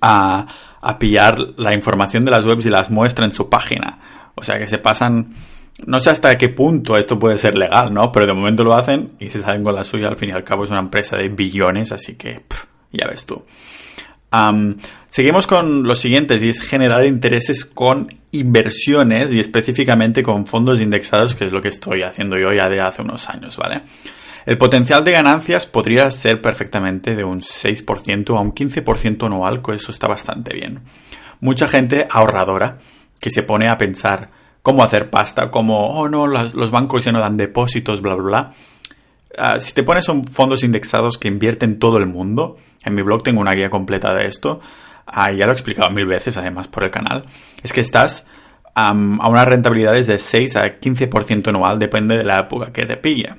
a, 0.01 0.45
a 0.81 0.99
pillar 0.99 1.35
la 1.57 1.73
información 1.73 2.25
de 2.25 2.29
las 2.29 2.45
webs 2.45 2.67
y 2.67 2.69
las 2.69 2.91
muestra 2.91 3.25
en 3.25 3.31
su 3.31 3.49
página. 3.49 3.97
O 4.35 4.43
sea 4.43 4.59
que 4.59 4.67
se 4.67 4.77
pasan 4.77 5.33
no 5.85 5.99
sé 5.99 6.11
hasta 6.11 6.37
qué 6.37 6.49
punto 6.49 6.97
esto 6.97 7.17
puede 7.17 7.37
ser 7.37 7.57
legal, 7.57 7.93
¿no? 7.93 8.11
Pero 8.11 8.27
de 8.27 8.33
momento 8.33 8.63
lo 8.63 8.75
hacen 8.75 9.13
y 9.19 9.29
se 9.29 9.41
salen 9.41 9.63
con 9.63 9.75
la 9.75 9.83
suya. 9.83 10.07
Al 10.07 10.17
fin 10.17 10.29
y 10.29 10.31
al 10.33 10.43
cabo 10.43 10.63
es 10.63 10.69
una 10.69 10.79
empresa 10.79 11.17
de 11.17 11.29
billones, 11.29 11.91
así 11.91 12.15
que 12.15 12.43
ya 12.91 13.07
ves 13.07 13.25
tú 13.25 13.43
seguimos 15.09 15.45
con 15.45 15.83
los 15.83 15.99
siguientes 15.99 16.41
y 16.41 16.49
es 16.49 16.61
generar 16.61 17.05
intereses 17.05 17.65
con 17.65 18.07
inversiones 18.31 19.31
y 19.31 19.39
específicamente 19.39 20.23
con 20.23 20.47
fondos 20.47 20.79
indexados, 20.79 21.35
que 21.35 21.45
es 21.45 21.51
lo 21.51 21.61
que 21.61 21.67
estoy 21.67 22.01
haciendo 22.01 22.37
yo 22.37 22.51
ya 22.51 22.67
de 22.67 22.81
hace 22.81 23.03
unos 23.03 23.29
años, 23.29 23.57
¿vale? 23.57 23.81
El 24.45 24.57
potencial 24.57 25.03
de 25.03 25.11
ganancias 25.11 25.65
podría 25.67 26.09
ser 26.11 26.41
perfectamente 26.41 27.15
de 27.15 27.23
un 27.23 27.41
6% 27.41 28.35
a 28.35 28.41
un 28.41 28.53
15% 28.53 29.25
anual, 29.25 29.61
que 29.61 29.73
eso 29.73 29.91
está 29.91 30.07
bastante 30.07 30.53
bien. 30.53 30.81
Mucha 31.39 31.67
gente 31.67 32.07
ahorradora 32.09 32.79
que 33.21 33.29
se 33.29 33.43
pone 33.43 33.69
a 33.69 33.77
pensar 33.77 34.31
cómo 34.63 34.83
hacer 34.83 35.11
pasta, 35.11 35.51
como, 35.51 35.89
oh 35.89 36.09
no, 36.09 36.25
los 36.25 36.71
bancos 36.71 37.03
ya 37.03 37.11
no 37.11 37.19
dan 37.19 37.37
depósitos, 37.37 38.01
bla, 38.01 38.15
bla, 38.15 38.23
bla. 38.23 38.53
Ah, 39.37 39.59
si 39.59 39.73
te 39.73 39.83
pones 39.83 40.07
fondos 40.31 40.63
indexados 40.63 41.17
que 41.17 41.27
invierten 41.27 41.77
todo 41.77 41.97
el 41.97 42.07
mundo, 42.07 42.57
en 42.83 42.95
mi 42.95 43.01
blog 43.03 43.23
tengo 43.23 43.41
una 43.41 43.51
guía 43.51 43.69
completa 43.69 44.13
de 44.15 44.25
esto, 44.25 44.61
ah, 45.05 45.31
ya 45.31 45.45
lo 45.45 45.51
he 45.51 45.53
explicado 45.55 45.91
mil 45.91 46.05
veces 46.05 46.37
además 46.37 46.67
por 46.69 46.85
el 46.85 46.91
canal, 46.91 47.25
es 47.61 47.73
que 47.73 47.81
estás 47.81 48.25
a 48.75 48.91
unas 48.91 49.45
rentabilidades 49.45 50.07
de 50.07 50.17
6 50.17 50.55
a 50.55 50.79
15% 50.79 51.49
anual, 51.49 51.77
depende 51.77 52.17
de 52.17 52.23
la 52.23 52.39
época 52.39 52.71
que 52.71 52.85
te 52.85 52.97
pilla. 52.97 53.35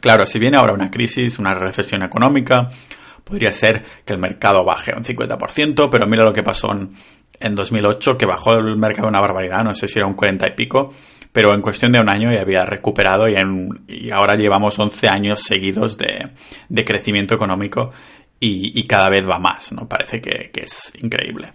Claro, 0.00 0.26
si 0.26 0.38
viene 0.38 0.56
ahora 0.56 0.74
una 0.74 0.90
crisis, 0.90 1.38
una 1.38 1.54
recesión 1.54 2.02
económica, 2.02 2.70
podría 3.24 3.52
ser 3.52 3.82
que 4.04 4.12
el 4.12 4.18
mercado 4.18 4.64
baje 4.64 4.94
un 4.94 5.04
50%, 5.04 5.88
pero 5.90 6.06
mira 6.06 6.24
lo 6.24 6.32
que 6.32 6.42
pasó 6.42 6.72
en, 6.72 6.90
en 7.40 7.54
2008, 7.54 8.16
que 8.16 8.26
bajó 8.26 8.54
el 8.54 8.76
mercado 8.76 9.08
una 9.08 9.20
barbaridad, 9.20 9.64
no 9.64 9.74
sé 9.74 9.88
si 9.88 9.98
era 9.98 10.06
un 10.06 10.14
40 10.14 10.46
y 10.46 10.52
pico, 10.52 10.92
pero 11.32 11.54
en 11.54 11.62
cuestión 11.62 11.92
de 11.92 12.00
un 12.00 12.08
año 12.08 12.32
ya 12.32 12.42
había 12.42 12.64
recuperado 12.64 13.28
y, 13.28 13.34
y 13.88 14.10
ahora 14.10 14.36
llevamos 14.36 14.78
11 14.78 15.08
años 15.08 15.40
seguidos 15.40 15.96
de, 15.96 16.28
de 16.68 16.84
crecimiento 16.84 17.34
económico 17.34 17.90
y, 18.40 18.82
cada 18.84 19.10
vez 19.10 19.28
va 19.28 19.38
más, 19.38 19.70
¿no? 19.72 19.86
Parece 19.86 20.20
que, 20.20 20.50
es 20.54 20.92
increíble. 21.00 21.52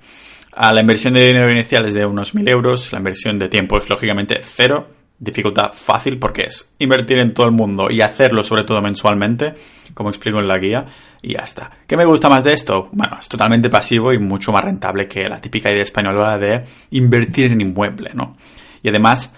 A 0.54 0.74
la 0.74 0.82
inversión 0.82 1.16
de 1.16 1.26
dinero 1.26 1.52
inicial 1.52 1.86
es 1.86 1.96
de 1.96 2.06
unos 2.06 2.34
1.000 2.34 2.50
euros, 2.50 2.92
la 2.92 3.00
inversión 3.00 3.40
de 3.40 3.50
tiempo 3.50 3.78
es 3.78 3.90
lógicamente 3.90 4.40
cero, 4.44 4.88
dificultad 5.18 5.74
fácil 5.74 6.20
porque 6.20 6.44
es 6.44 6.70
invertir 6.80 7.20
en 7.20 7.34
todo 7.34 7.46
el 7.46 7.52
mundo 7.54 7.88
y 7.90 8.02
hacerlo 8.02 8.44
sobre 8.44 8.64
todo 8.64 8.82
mensualmente, 8.82 9.54
como 9.94 10.10
explico 10.10 10.40
en 10.40 10.48
la 10.48 10.58
guía, 10.58 10.86
y 11.22 11.34
ya 11.34 11.40
está. 11.40 11.72
¿Qué 11.88 11.98
me 11.98 12.06
gusta 12.06 12.30
más 12.30 12.44
de 12.44 12.54
esto? 12.54 12.90
Bueno, 12.92 13.18
es 13.20 13.28
totalmente 13.30 13.70
pasivo 13.70 14.14
y 14.14 14.20
mucho 14.20 14.52
más 14.52 14.64
rentable 14.64 15.08
que 15.08 15.28
la 15.28 15.40
típica 15.40 15.72
idea 15.72 15.84
española 15.84 16.38
de 16.38 16.64
invertir 16.92 17.52
en 17.52 17.62
inmueble, 17.62 18.12
¿no? 18.14 18.36
Y 18.84 18.90
además, 18.90 19.32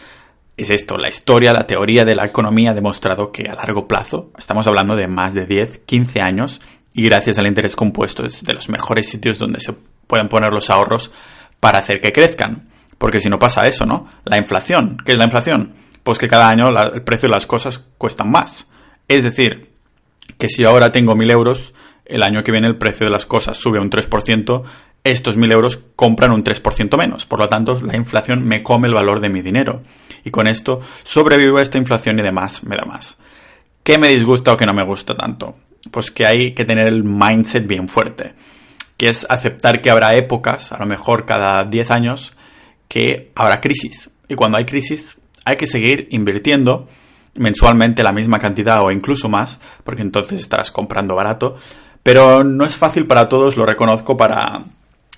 es 0.57 0.69
esto, 0.71 0.97
la 0.97 1.09
historia, 1.09 1.53
la 1.53 1.67
teoría 1.67 2.03
de 2.03 2.15
la 2.15 2.25
economía 2.25 2.71
ha 2.71 2.73
demostrado 2.73 3.31
que 3.31 3.47
a 3.47 3.53
largo 3.53 3.87
plazo, 3.87 4.31
estamos 4.37 4.65
hablando 4.67 4.95
de 4.95 5.07
más 5.07 5.33
de 5.33 5.45
10, 5.45 5.79
15 5.85 6.21
años, 6.21 6.61
y 6.93 7.03
gracias 7.03 7.37
al 7.37 7.45
interés 7.45 7.75
compuesto 7.75 8.25
es 8.25 8.43
de 8.43 8.53
los 8.53 8.69
mejores 8.69 9.07
sitios 9.07 9.37
donde 9.37 9.59
se 9.59 9.73
pueden 10.07 10.29
poner 10.29 10.51
los 10.51 10.71
ahorros 10.71 11.11
para 11.59 11.77
hacer 11.77 12.01
que 12.01 12.11
crezcan. 12.11 12.63
Porque 12.97 13.19
si 13.19 13.29
no 13.29 13.39
pasa 13.39 13.67
eso, 13.67 13.85
¿no? 13.85 14.07
La 14.23 14.37
inflación. 14.37 14.97
¿Qué 15.05 15.13
es 15.13 15.17
la 15.17 15.25
inflación? 15.25 15.73
Pues 16.03 16.17
que 16.17 16.27
cada 16.27 16.49
año 16.49 16.69
el 16.69 17.01
precio 17.03 17.29
de 17.29 17.35
las 17.35 17.45
cosas 17.45 17.85
cuestan 17.97 18.31
más. 18.31 18.67
Es 19.07 19.23
decir, 19.23 19.71
que 20.37 20.49
si 20.49 20.63
ahora 20.63 20.91
tengo 20.91 21.15
1.000 21.15 21.31
euros, 21.31 21.73
el 22.05 22.23
año 22.23 22.43
que 22.43 22.51
viene 22.51 22.67
el 22.67 22.77
precio 22.77 23.05
de 23.05 23.11
las 23.11 23.25
cosas 23.25 23.57
sube 23.57 23.79
un 23.79 23.89
3%, 23.89 24.63
estos 25.03 25.37
1.000 25.37 25.51
euros 25.51 25.79
compran 25.95 26.31
un 26.31 26.43
3% 26.43 26.97
menos. 26.97 27.25
Por 27.25 27.39
lo 27.39 27.49
tanto, 27.49 27.79
la 27.81 27.95
inflación 27.95 28.43
me 28.43 28.63
come 28.63 28.87
el 28.87 28.93
valor 28.93 29.19
de 29.19 29.29
mi 29.29 29.41
dinero 29.41 29.81
y 30.23 30.31
con 30.31 30.47
esto 30.47 30.81
sobrevivo 31.03 31.57
a 31.57 31.61
esta 31.61 31.77
inflación 31.77 32.19
y 32.19 32.23
demás 32.23 32.63
me 32.63 32.75
da 32.75 32.85
más. 32.85 33.17
¿Qué 33.83 33.97
me 33.97 34.09
disgusta 34.09 34.53
o 34.53 34.57
qué 34.57 34.65
no 34.65 34.73
me 34.73 34.83
gusta 34.83 35.15
tanto? 35.15 35.55
Pues 35.91 36.11
que 36.11 36.25
hay 36.25 36.53
que 36.53 36.65
tener 36.65 36.87
el 36.87 37.05
mindset 37.05 37.65
bien 37.65 37.87
fuerte, 37.87 38.33
que 38.97 39.07
es 39.07 39.25
aceptar 39.29 39.81
que 39.81 39.89
habrá 39.89 40.15
épocas, 40.15 40.73
a 40.73 40.79
lo 40.79 40.85
mejor 40.85 41.25
cada 41.25 41.63
10 41.63 41.91
años, 41.91 42.33
que 42.87 43.31
habrá 43.35 43.61
crisis. 43.61 44.09
Y 44.27 44.35
cuando 44.35 44.57
hay 44.57 44.65
crisis 44.65 45.19
hay 45.45 45.55
que 45.55 45.67
seguir 45.67 46.07
invirtiendo 46.11 46.87
mensualmente 47.35 48.03
la 48.03 48.11
misma 48.11 48.39
cantidad 48.39 48.81
o 48.83 48.91
incluso 48.91 49.29
más, 49.29 49.59
porque 49.83 50.01
entonces 50.01 50.41
estarás 50.41 50.71
comprando 50.71 51.15
barato. 51.15 51.55
Pero 52.03 52.43
no 52.43 52.65
es 52.65 52.75
fácil 52.75 53.05
para 53.05 53.29
todos, 53.29 53.57
lo 53.57 53.65
reconozco, 53.65 54.17
para 54.17 54.61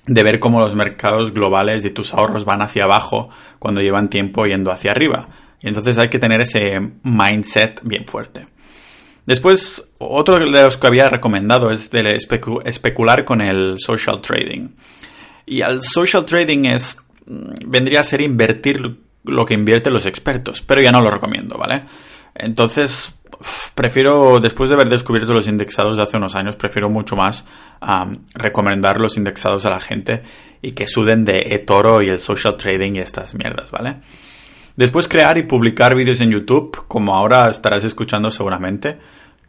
de 0.08 0.24
ver 0.24 0.40
cómo 0.40 0.60
los 0.60 0.76
mercados 0.76 1.34
globales 1.34 1.86
y 1.86 1.92
tus 1.92 2.14
ahorros 2.14 2.46
van 2.46 2.62
hacia 2.62 2.86
abajo 2.86 3.30
cuando 3.60 3.82
llevan 3.82 4.10
tiempo 4.10 4.46
yendo 4.46 4.72
hacia 4.72 4.92
arriba. 4.92 5.30
Y 5.62 5.68
entonces 5.68 5.98
hay 5.98 6.10
que 6.10 6.20
tener 6.20 6.42
ese 6.42 6.80
mindset 7.04 7.82
bien 7.84 8.06
fuerte. 8.06 8.48
Después, 9.26 9.84
otro 10.00 10.40
de 10.40 10.64
los 10.64 10.78
que 10.78 10.88
había 10.88 11.10
recomendado 11.10 11.70
es 11.70 11.92
de 11.92 12.16
especular 12.16 13.26
con 13.26 13.42
el 13.42 13.76
social 13.78 14.22
trading. 14.22 14.70
Y 15.46 15.62
el 15.62 15.84
social 15.84 16.26
trading 16.26 16.66
es 16.66 16.98
vendría 17.66 18.02
a 18.02 18.04
ser 18.04 18.22
invertir 18.22 19.00
lo 19.24 19.46
que 19.46 19.54
invierten 19.54 19.94
los 19.94 20.06
expertos, 20.06 20.62
pero 20.62 20.82
ya 20.82 20.92
no 20.92 21.02
lo 21.02 21.12
recomiendo, 21.12 21.58
¿vale? 21.58 21.84
Entonces, 22.36 23.20
prefiero, 23.76 24.40
después 24.40 24.70
de 24.70 24.76
haber 24.76 24.90
descubierto 24.90 25.34
los 25.34 25.48
indexados 25.48 25.98
de 25.98 26.04
hace 26.04 26.18
unos 26.18 26.36
años, 26.36 26.56
prefiero 26.56 26.90
mucho 26.90 27.16
más 27.16 27.46
recomendar 28.34 29.00
los 29.00 29.18
indexados 29.18 29.66
a 29.66 29.70
la 29.70 29.80
gente 29.80 30.24
y 30.62 30.72
que 30.72 30.88
suden 30.88 31.24
de 31.26 31.54
eToro 31.54 32.02
y 32.02 32.10
el 32.10 32.20
social 32.20 32.58
trading 32.58 32.96
y 32.96 33.00
estas 33.00 33.36
mierdas, 33.36 33.72
¿vale? 33.72 33.98
Después 34.76 35.08
crear 35.08 35.38
y 35.38 35.44
publicar 35.44 35.96
vídeos 35.96 36.22
en 36.22 36.32
YouTube, 36.32 36.86
como 36.88 37.14
ahora 37.14 37.50
estarás 37.50 37.84
escuchando 37.84 38.32
seguramente, 38.32 38.98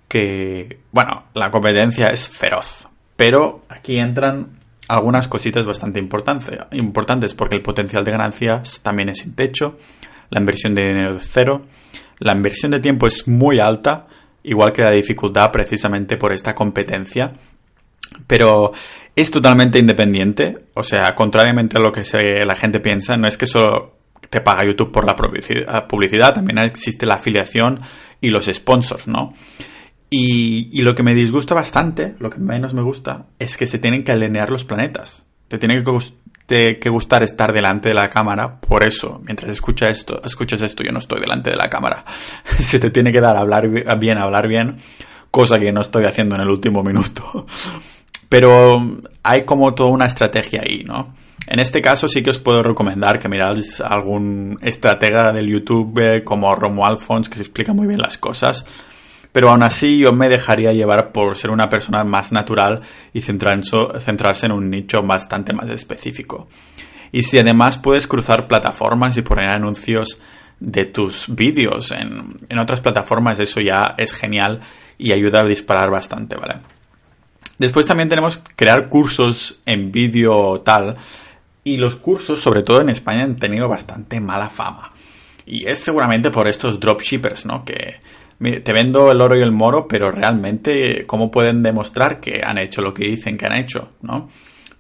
que, 0.09 0.81
bueno, 0.91 1.25
la 1.35 1.51
competencia 1.51 2.09
es 2.09 2.29
feroz, 2.29 2.89
pero 3.17 3.65
aquí 3.69 3.97
entran 3.99 4.60
algunas 4.91 5.29
cositas 5.29 5.67
bastante 5.67 6.01
importantes, 6.01 7.35
porque 7.35 7.55
el 7.55 7.63
potencial 7.63 8.05
de 8.05 8.11
ganancias 8.11 8.83
también 8.83 9.09
es 9.09 9.19
sin 9.19 9.35
techo, 9.35 9.79
la 10.31 10.41
inversión 10.41 10.75
de 10.75 10.83
dinero 10.83 11.17
es 11.17 11.29
cero, 11.31 11.63
la 12.19 12.35
inversión 12.35 12.71
de 12.73 12.81
tiempo 12.81 13.07
es 13.07 13.27
muy 13.29 13.59
alta, 13.59 14.07
igual 14.43 14.73
que 14.73 14.83
la 14.83 14.91
dificultad 14.91 15.51
precisamente 15.51 16.17
por 16.17 16.33
esta 16.33 16.55
competencia, 16.55 17.33
pero 18.27 18.73
es 19.15 19.31
totalmente 19.31 19.79
independiente, 19.79 20.59
o 20.75 20.83
sea, 20.83 21.15
contrariamente 21.15 21.79
a 21.79 21.81
lo 21.81 21.93
que 21.93 22.03
la 22.45 22.57
gente 22.57 22.81
piensa, 22.81 23.17
no 23.17 23.29
es 23.29 23.37
que 23.39 23.47
solo 23.47 23.97
te 24.29 24.41
paga 24.41 24.65
YouTube 24.65 24.93
por 24.93 25.05
la 25.05 25.17
publicidad, 25.17 26.35
también 26.35 26.59
existe 26.59 27.07
la 27.07 27.15
afiliación 27.15 27.81
y 28.21 28.31
los 28.31 28.47
sponsors, 28.47 29.09
¿no? 29.09 29.35
Y, 30.13 30.83
lo 30.83 30.97
que 30.97 31.05
me 31.05 31.15
disgusta 31.15 31.55
bastante, 31.55 32.17
lo 32.19 32.31
que 32.31 32.39
menos 32.39 32.75
me 32.75 32.83
gusta, 32.83 33.27
es 33.39 33.57
que 33.57 33.69
se 33.69 33.79
tienen 33.79 34.03
que 34.03 34.11
alinear 34.11 34.51
los 34.51 34.65
planetas. 34.65 35.23
Te 35.47 35.57
tiene 35.57 35.85
que, 36.49 36.91
gustar 36.91 37.23
estar 37.23 37.53
delante 37.53 37.91
de 37.91 37.95
la 37.95 38.11
cámara, 38.11 38.61
por 38.61 38.83
eso, 38.83 39.21
mientras 39.25 39.53
escucha 39.53 39.89
esto, 39.89 40.21
escuchas 40.25 40.63
esto, 40.63 40.83
yo 40.83 40.91
no 40.91 40.99
estoy 40.99 41.21
delante 41.21 41.51
de 41.51 41.57
la 41.57 41.71
cámara. 41.71 42.05
se 42.59 42.81
te 42.81 42.91
tiene 42.91 43.13
que 43.13 43.21
dar 43.21 43.37
hablar 43.37 43.69
bien, 43.69 44.19
hablar 44.19 44.49
bien, 44.49 44.79
cosa 45.31 45.59
que 45.61 45.71
no 45.71 45.81
estoy 45.81 46.05
haciendo 46.07 46.35
en 46.35 46.41
el 46.41 46.49
último 46.49 46.83
minuto. 46.83 47.47
Pero 48.29 48.99
hay 49.23 49.45
como 49.45 49.75
toda 49.75 49.91
una 49.91 50.07
estrategia 50.07 50.63
ahí, 50.63 50.83
¿no? 50.85 51.15
En 51.47 51.59
este 51.59 51.81
caso 51.81 52.09
sí 52.09 52.23
que 52.23 52.31
os 52.31 52.39
puedo 52.39 52.63
recomendar 52.63 53.19
que 53.19 53.29
miráis 53.29 53.81
algún 53.81 54.59
estratega 54.61 55.33
del 55.33 55.49
YouTube 55.49 55.99
eh, 55.99 56.25
como 56.25 56.55
Romo 56.55 56.87
Alfons 56.87 57.29
que 57.29 57.37
se 57.37 57.43
explica 57.43 57.73
muy 57.73 57.89
bien 57.89 58.01
las 58.01 58.19
cosas 58.19 58.65
pero 59.33 59.51
aún 59.51 59.63
así 59.63 59.99
yo 59.99 60.13
me 60.13 60.29
dejaría 60.29 60.73
llevar 60.73 61.13
por 61.13 61.37
ser 61.37 61.51
una 61.51 61.69
persona 61.69 62.05
más 62.05 62.33
natural 62.33 62.83
y 63.13 63.21
centrarse 63.21 64.47
en 64.47 64.53
un 64.53 64.71
nicho 64.71 65.03
bastante 65.03 65.53
más 65.53 65.69
específico. 65.71 66.49
Y 67.13 67.23
si 67.23 67.39
además 67.39 67.79
puedes 67.79 68.07
cruzar 68.07 68.49
plataformas 68.49 69.17
y 69.17 69.23
poner 69.23 69.49
anuncios 69.51 70.21
de 70.61 70.85
tus 70.85 71.35
vídeos 71.35 71.91
en, 71.91 72.41
en 72.49 72.59
otras 72.59 72.81
plataformas, 72.81 73.39
eso 73.41 73.61
ya 73.61 73.95
es 73.99 74.13
genial 74.13 74.61
y 74.99 75.13
ayuda 75.13 75.41
a 75.41 75.47
disparar 75.47 75.91
bastante, 75.91 76.37
¿vale? 76.37 76.57
Después 77.59 77.85
también 77.85 78.09
tenemos 78.09 78.43
crear 78.57 78.89
cursos 78.89 79.61
en 79.67 79.93
vídeo 79.93 80.61
tal. 80.61 80.97
Y 81.63 81.77
los 81.77 81.95
cursos, 81.97 82.41
sobre 82.41 82.63
todo 82.63 82.81
en 82.81 82.89
España, 82.89 83.23
han 83.23 83.37
tenido 83.37 83.69
bastante 83.69 84.19
mala 84.19 84.49
fama. 84.49 84.93
Y 85.45 85.69
es 85.69 85.79
seguramente 85.79 86.31
por 86.31 86.49
estos 86.49 86.81
dropshippers, 86.81 87.45
¿no? 87.45 87.65
Que 87.67 88.01
te 88.41 88.73
vendo 88.73 89.13
el 89.13 89.21
oro 89.21 89.37
y 89.37 89.43
el 89.43 89.53
moro, 89.53 89.87
pero 89.87 90.11
realmente, 90.11 91.05
¿cómo 91.07 91.31
pueden 91.31 91.63
demostrar 91.63 92.21
que 92.21 92.41
han 92.43 92.59
hecho 92.59 92.81
lo 92.81 92.95
que 92.95 93.05
dicen 93.05 93.37
que 93.37 93.47
han 93.47 93.57
hecho? 93.57 93.91
¿no? 94.01 94.31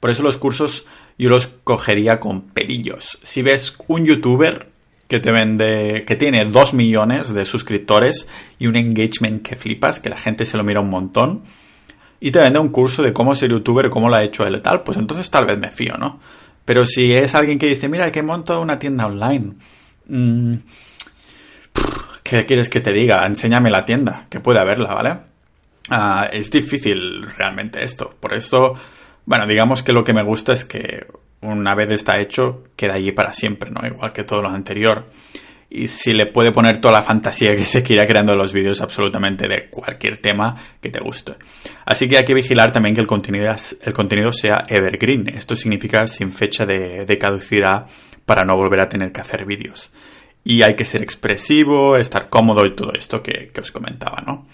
Por 0.01 0.11
eso 0.11 0.23
los 0.23 0.39
cursos 0.39 0.87
yo 1.19 1.29
los 1.29 1.49
cogería 1.49 2.19
con 2.19 2.41
pelillos. 2.41 3.19
Si 3.23 3.43
ves 3.43 3.77
un 3.89 4.07
youtuber 4.07 4.69
que 5.07 5.21
te 5.21 5.31
vende, 5.31 6.05
que 6.07 6.17
tiene 6.17 6.45
dos 6.47 6.73
millones 6.73 7.35
de 7.35 7.45
suscriptores 7.45 8.27
y 8.59 8.69
un 8.69 8.77
engagement 8.77 9.43
que 9.43 9.57
flipas, 9.57 10.01
que 10.01 10.09
la 10.09 10.17
gente 10.17 10.47
se 10.47 10.57
lo 10.57 10.65
mira 10.65 10.81
un 10.81 10.89
montón, 10.89 11.43
y 12.21 12.31
te 12.31 12.39
vende 12.39 12.59
un 12.59 12.69
curso 12.69 13.03
de 13.03 13.13
cómo 13.13 13.35
ser 13.35 13.51
youtuber, 13.51 13.91
cómo 13.91 14.09
lo 14.09 14.17
ha 14.17 14.23
hecho 14.23 14.47
él 14.47 14.57
y 14.57 14.61
tal, 14.61 14.83
pues 14.83 14.97
entonces 14.97 15.29
tal 15.31 15.47
vez 15.47 15.59
me 15.59 15.71
fío, 15.71 15.97
¿no? 15.99 16.21
Pero 16.65 16.87
si 16.87 17.13
es 17.13 17.35
alguien 17.35 17.59
que 17.59 17.67
dice, 17.67 17.89
mira, 17.89 18.13
que 18.13 18.23
monto 18.23 18.61
una 18.61 18.79
tienda 18.79 19.07
online, 19.07 19.55
mmm, 20.07 20.55
¿Qué 22.31 22.47
quieres 22.47 22.69
que 22.69 22.81
te 22.81 22.93
diga? 22.93 23.27
Enséñame 23.27 23.71
la 23.71 23.85
tienda, 23.85 24.25
que 24.31 24.39
puede 24.39 24.61
haberla, 24.61 24.95
¿vale? 24.95 25.17
Ah, 25.91 26.29
es 26.33 26.49
difícil 26.49 27.27
realmente 27.37 27.83
esto. 27.83 28.15
Por 28.21 28.35
eso, 28.35 28.75
bueno, 29.27 29.49
digamos 29.49 29.83
que 29.83 29.93
lo 29.93 30.05
que 30.05 30.13
me 30.13 30.23
gusta 30.23 30.53
es 30.53 30.65
que 30.65 31.09
una 31.41 31.75
vez 31.75 31.91
está 31.91 32.21
hecho, 32.21 32.63
queda 32.77 32.95
allí 32.95 33.11
para 33.11 33.33
siempre, 33.33 33.73
¿no? 33.73 33.85
Igual 33.85 34.13
que 34.13 34.23
todo 34.23 34.43
lo 34.43 34.49
anterior. 34.49 35.07
Y 35.71 35.89
si 35.89 36.13
le 36.13 36.27
puede 36.27 36.53
poner 36.53 36.81
toda 36.81 36.95
la 36.95 37.03
fantasía 37.03 37.57
que 37.57 37.65
se 37.65 37.83
quiera 37.83 38.07
creando 38.07 38.37
los 38.37 38.53
vídeos 38.53 38.81
absolutamente 38.81 39.49
de 39.49 39.69
cualquier 39.69 40.19
tema 40.19 40.55
que 40.81 40.91
te 40.91 41.01
guste. 41.01 41.33
Así 41.85 42.09
que 42.09 42.19
hay 42.19 42.25
que 42.25 42.35
vigilar 42.35 42.71
también 42.71 42.95
que 42.95 43.01
el 43.01 43.09
contenido, 43.09 43.53
el 43.83 43.93
contenido 43.93 44.33
sea 44.33 44.67
evergreen. 44.69 45.27
Esto 45.31 45.57
significa 45.57 46.07
sin 46.07 46.31
fecha 46.31 46.65
de, 46.65 47.07
de 47.07 47.19
caducidad 47.19 47.87
para 48.25 48.45
no 48.45 48.55
volver 48.55 48.83
a 48.83 48.89
tener 48.89 49.11
que 49.11 49.21
hacer 49.21 49.45
vídeos 49.45 49.91
y 50.45 50.63
hay 50.63 50.75
que 50.75 50.85
ser 50.85 51.03
expresivo, 51.03 51.97
estar 51.97 52.29
cómodo 52.29 52.65
y 52.65 52.75
todo 52.75 52.93
esto 52.93 53.23
que, 53.23 53.53
os 53.61 53.73
comentaba, 53.73 54.23
¿no? 54.27 54.47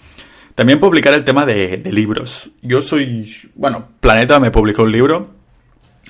También 0.55 0.79
publicar 0.79 1.13
el 1.13 1.23
tema 1.23 1.45
de, 1.45 1.81
libros. 1.91 2.49
Yo 2.61 2.81
soy, 2.81 3.31
bueno, 3.55 3.89
Planeta 3.99 4.39
me 4.39 4.51
publicó 4.51 4.83
un 4.83 4.91
libro. 4.91 5.29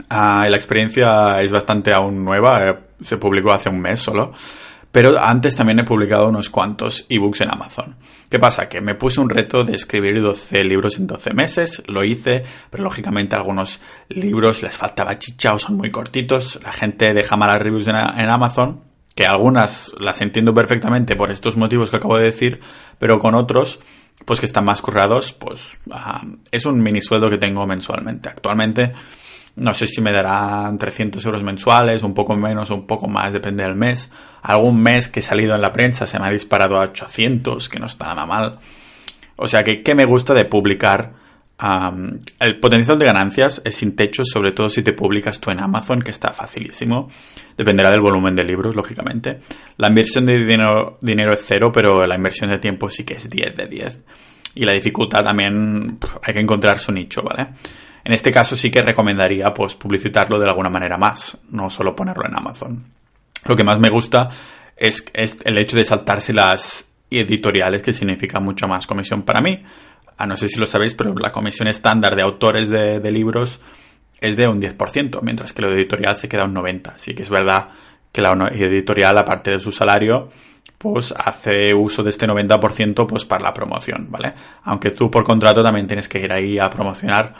Ah, 0.10 0.48
la 0.50 0.56
experiencia 0.56 1.42
es 1.42 1.52
bastante 1.52 1.94
aún 1.94 2.24
nueva, 2.24 2.70
eh, 2.70 2.76
se 3.02 3.18
publicó 3.18 3.52
hace 3.52 3.70
un 3.70 3.80
mes 3.82 4.00
solo. 4.00 4.32
Pero 4.90 5.20
antes 5.20 5.56
también 5.56 5.80
he 5.80 5.84
publicado 5.84 6.30
unos 6.30 6.50
cuantos 6.50 7.06
ebooks 7.10 7.42
en 7.42 7.52
Amazon. 7.52 7.96
¿Qué 8.30 8.40
pasa? 8.40 8.70
Que 8.70 8.80
me 8.80 8.96
puse 8.96 9.20
un 9.20 9.30
reto 9.30 9.64
de 9.66 9.76
escribir 9.76 10.22
12 10.22 10.64
libros 10.64 10.98
en 10.98 11.08
12 11.08 11.34
meses, 11.34 11.84
lo 11.88 12.06
hice, 12.06 12.44
pero 12.70 12.84
lógicamente 12.84 13.36
algunos 13.36 13.82
libros 14.10 14.64
les 14.64 14.78
faltaba 14.78 15.20
chicha 15.20 15.54
o 15.54 15.60
son 15.60 15.76
muy 15.76 15.92
cortitos. 15.92 16.58
La 16.64 16.72
gente 16.72 17.14
deja 17.14 17.36
malas 17.36 17.62
reviews 17.62 17.88
en 17.88 17.96
Amazon 17.96 18.87
que 19.18 19.26
algunas 19.26 19.94
las 20.00 20.22
entiendo 20.22 20.54
perfectamente 20.54 21.16
por 21.16 21.32
estos 21.32 21.58
motivos 21.58 21.90
que 21.90 21.96
acabo 21.96 22.18
de 22.20 22.26
decir, 22.26 22.60
pero 23.00 23.18
con 23.18 23.34
otros, 23.34 23.80
pues 24.26 24.40
que 24.40 24.46
están 24.46 24.64
más 24.64 24.80
currados, 24.80 25.34
pues 25.34 25.60
es 26.52 26.66
un 26.68 26.80
mini 26.84 27.02
sueldo 27.02 27.28
que 27.28 27.40
tengo 27.40 27.66
mensualmente. 27.66 28.30
Actualmente 28.30 28.94
no 29.56 29.74
sé 29.74 29.88
si 29.88 30.02
me 30.02 30.12
darán 30.12 30.78
300 30.78 31.26
euros 31.26 31.42
mensuales, 31.42 32.04
un 32.04 32.14
poco 32.14 32.36
menos 32.36 32.70
un 32.70 32.86
poco 32.86 33.08
más, 33.08 33.34
depende 33.34 33.64
del 33.64 33.74
mes. 33.74 34.12
Algún 34.44 34.84
mes 34.84 35.08
que 35.08 35.22
he 35.22 35.24
salido 35.24 35.56
en 35.56 35.62
la 35.62 35.74
prensa 35.74 36.06
se 36.06 36.20
me 36.20 36.28
ha 36.28 36.30
disparado 36.30 36.78
a 36.78 36.84
800, 36.84 37.70
que 37.70 37.80
no 37.80 37.88
está 37.88 38.06
nada 38.06 38.28
mal. 38.28 38.60
O 39.36 39.48
sea 39.48 39.64
que, 39.64 39.82
¿qué 39.82 39.96
me 39.96 40.06
gusta 40.06 40.36
de 40.36 40.46
publicar? 40.46 41.14
El 41.60 42.60
potencial 42.60 43.00
de 43.00 43.06
ganancias 43.06 43.62
es 43.66 43.76
sin 43.76 43.96
techo, 43.96 44.24
sobre 44.24 44.52
todo 44.52 44.70
si 44.70 44.84
te 44.84 44.94
publicas 44.94 45.40
tú 45.40 45.50
en 45.50 45.60
Amazon, 45.60 46.02
que 46.04 46.12
está 46.12 46.32
facilísimo. 46.32 47.10
Dependerá 47.58 47.90
del 47.90 48.02
volumen 48.02 48.36
de 48.36 48.44
libros, 48.44 48.76
lógicamente. 48.76 49.40
La 49.78 49.88
inversión 49.88 50.28
de 50.28 50.46
dinero, 50.46 51.34
es 51.34 51.44
cero, 51.46 51.72
pero 51.72 52.06
la 52.06 52.16
inversión 52.16 52.52
de 52.52 52.60
tiempo 52.60 52.90
sí 52.92 53.04
que 53.04 53.16
es 53.16 53.28
10 53.28 53.58
de 53.58 53.68
10. 53.68 54.04
Y 54.56 54.66
la 54.66 54.74
dificultad 54.74 55.24
también 55.24 55.98
hay 56.22 56.34
que 56.34 56.40
encontrar 56.40 56.80
su 56.80 56.92
nicho, 56.92 57.24
¿vale? 57.24 57.48
En 58.04 58.14
este 58.14 58.32
caso 58.32 58.56
sí 58.56 58.70
que 58.70 58.84
recomendaría 58.84 59.52
pues 59.52 59.74
publicitarlo 59.74 60.40
de 60.40 60.48
alguna 60.48 60.70
manera 60.70 60.98
más, 60.98 61.38
no 61.50 61.70
solo 61.72 61.96
ponerlo 61.96 62.26
en 62.26 62.36
Amazon. 62.36 62.84
Lo 63.46 63.56
que 63.56 63.64
más 63.64 63.80
me 63.80 63.90
gusta 63.90 64.30
es, 64.76 65.04
es 65.14 65.38
el 65.44 65.58
hecho 65.58 65.76
de 65.76 65.86
saltarse 65.86 66.34
las 66.34 66.86
editoriales, 67.10 67.82
que 67.82 67.94
significa 67.94 68.40
mucha 68.40 68.68
más 68.68 68.86
comisión 68.86 69.24
para 69.24 69.42
mí 69.42 69.64
a 70.18 70.26
no 70.26 70.36
sé 70.36 70.50
si 70.50 70.60
lo 70.60 70.66
sabéis, 70.66 70.96
pero 70.96 71.14
la 71.14 71.32
comisión 71.32 71.68
estándar 71.68 72.16
de 72.16 72.24
autores 72.24 72.70
de, 72.70 73.12
libros 73.12 73.60
es 74.20 74.36
de 74.36 74.48
un 74.48 74.60
10%, 74.60 75.22
mientras 75.22 75.54
que 75.54 75.62
lo 75.62 75.72
editorial 75.72 76.16
se 76.16 76.28
queda 76.28 76.46
un 76.46 76.56
90%. 76.56 76.96
Así 76.96 77.14
que 77.14 77.24
es 77.24 77.30
verdad 77.30 77.70
que 78.12 78.22
la 78.22 78.32
editorial, 78.52 79.18
aparte 79.18 79.52
de 79.52 79.60
su 79.60 79.72
salario, 79.72 80.30
pues 80.78 81.14
hace 81.16 81.74
uso 81.74 82.04
de 82.04 82.10
este 82.10 82.28
90% 82.28 83.08
pues 83.08 83.26
para 83.26 83.44
la 83.44 83.54
promoción, 83.54 84.08
¿vale? 84.10 84.34
Aunque 84.64 84.92
tú 84.92 85.10
por 85.10 85.24
contrato 85.24 85.64
también 85.64 85.88
tienes 85.88 86.10
que 86.10 86.20
ir 86.20 86.32
ahí 86.32 86.60
a 86.60 86.70
promocionar 86.70 87.36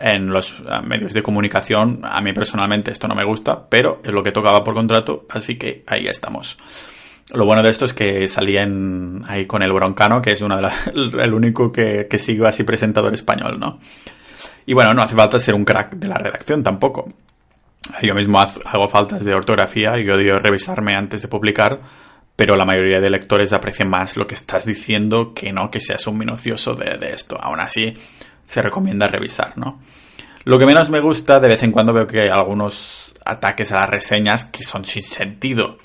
en 0.00 0.28
los 0.28 0.54
medios 0.84 1.12
de 1.12 1.22
comunicación. 1.22 2.00
A 2.04 2.20
mí 2.20 2.32
personalmente 2.32 2.90
esto 2.90 3.08
no 3.08 3.14
me 3.14 3.24
gusta, 3.24 3.68
pero 3.68 4.00
es 4.04 4.12
lo 4.12 4.22
que 4.22 4.32
tocaba 4.32 4.64
por 4.64 4.74
contrato, 4.74 5.26
así 5.28 5.56
que 5.56 5.84
ahí 5.86 6.06
estamos. 6.06 6.56
Lo 7.32 7.46
bueno 7.46 7.62
de 7.62 7.70
esto 7.70 7.86
es 7.86 7.94
que 7.94 8.28
salía 8.28 8.66
ahí 9.26 9.46
con 9.46 9.62
el 9.62 9.72
Broncano, 9.72 10.20
que 10.20 10.32
es 10.32 10.42
uno 10.42 10.60
de 10.60 10.68
el 11.22 11.32
único 11.32 11.72
que, 11.72 12.06
que 12.08 12.18
sigo 12.18 12.46
así 12.46 12.62
presentador 12.62 13.14
español, 13.14 13.58
¿no? 13.58 13.78
Y 14.66 14.74
bueno, 14.74 14.92
no 14.92 15.02
hace 15.02 15.16
falta 15.16 15.38
ser 15.38 15.54
un 15.54 15.64
crack 15.64 15.94
de 15.94 16.08
la 16.08 16.16
redacción 16.16 16.62
tampoco. 16.62 17.08
Yo 18.02 18.14
mismo 18.14 18.38
hago 18.40 18.88
faltas 18.88 19.24
de 19.24 19.34
ortografía 19.34 19.98
y 19.98 20.08
odio 20.08 20.38
revisarme 20.38 20.94
antes 20.94 21.22
de 21.22 21.28
publicar, 21.28 21.80
pero 22.36 22.56
la 22.56 22.64
mayoría 22.64 23.00
de 23.00 23.10
lectores 23.10 23.52
aprecian 23.52 23.88
más 23.88 24.16
lo 24.16 24.26
que 24.26 24.34
estás 24.34 24.66
diciendo 24.66 25.32
que 25.34 25.52
no 25.52 25.70
que 25.70 25.80
seas 25.80 26.06
un 26.06 26.18
minucioso 26.18 26.74
de, 26.74 26.98
de 26.98 27.12
esto. 27.12 27.38
Aún 27.40 27.60
así, 27.60 27.96
se 28.46 28.62
recomienda 28.62 29.08
revisar, 29.08 29.56
¿no? 29.56 29.80
Lo 30.44 30.58
que 30.58 30.66
menos 30.66 30.90
me 30.90 31.00
gusta, 31.00 31.40
de 31.40 31.48
vez 31.48 31.62
en 31.62 31.72
cuando 31.72 31.92
veo 31.92 32.06
que 32.06 32.22
hay 32.22 32.28
algunos 32.28 33.14
ataques 33.24 33.72
a 33.72 33.76
las 33.76 33.88
reseñas 33.88 34.44
que 34.44 34.62
son 34.62 34.84
sin 34.84 35.02
sentido 35.02 35.78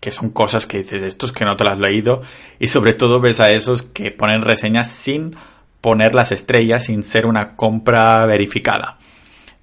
que 0.00 0.10
son 0.10 0.30
cosas 0.30 0.66
que 0.66 0.78
dices, 0.78 1.02
estos 1.02 1.32
que 1.32 1.44
no 1.44 1.56
te 1.56 1.64
las 1.64 1.74
has 1.74 1.80
leído, 1.80 2.22
y 2.58 2.68
sobre 2.68 2.92
todo 2.92 3.20
ves 3.20 3.40
a 3.40 3.50
esos 3.50 3.82
que 3.82 4.10
ponen 4.10 4.42
reseñas 4.42 4.90
sin 4.90 5.34
poner 5.80 6.14
las 6.14 6.32
estrellas, 6.32 6.84
sin 6.84 7.02
ser 7.02 7.26
una 7.26 7.56
compra 7.56 8.24
verificada. 8.26 8.98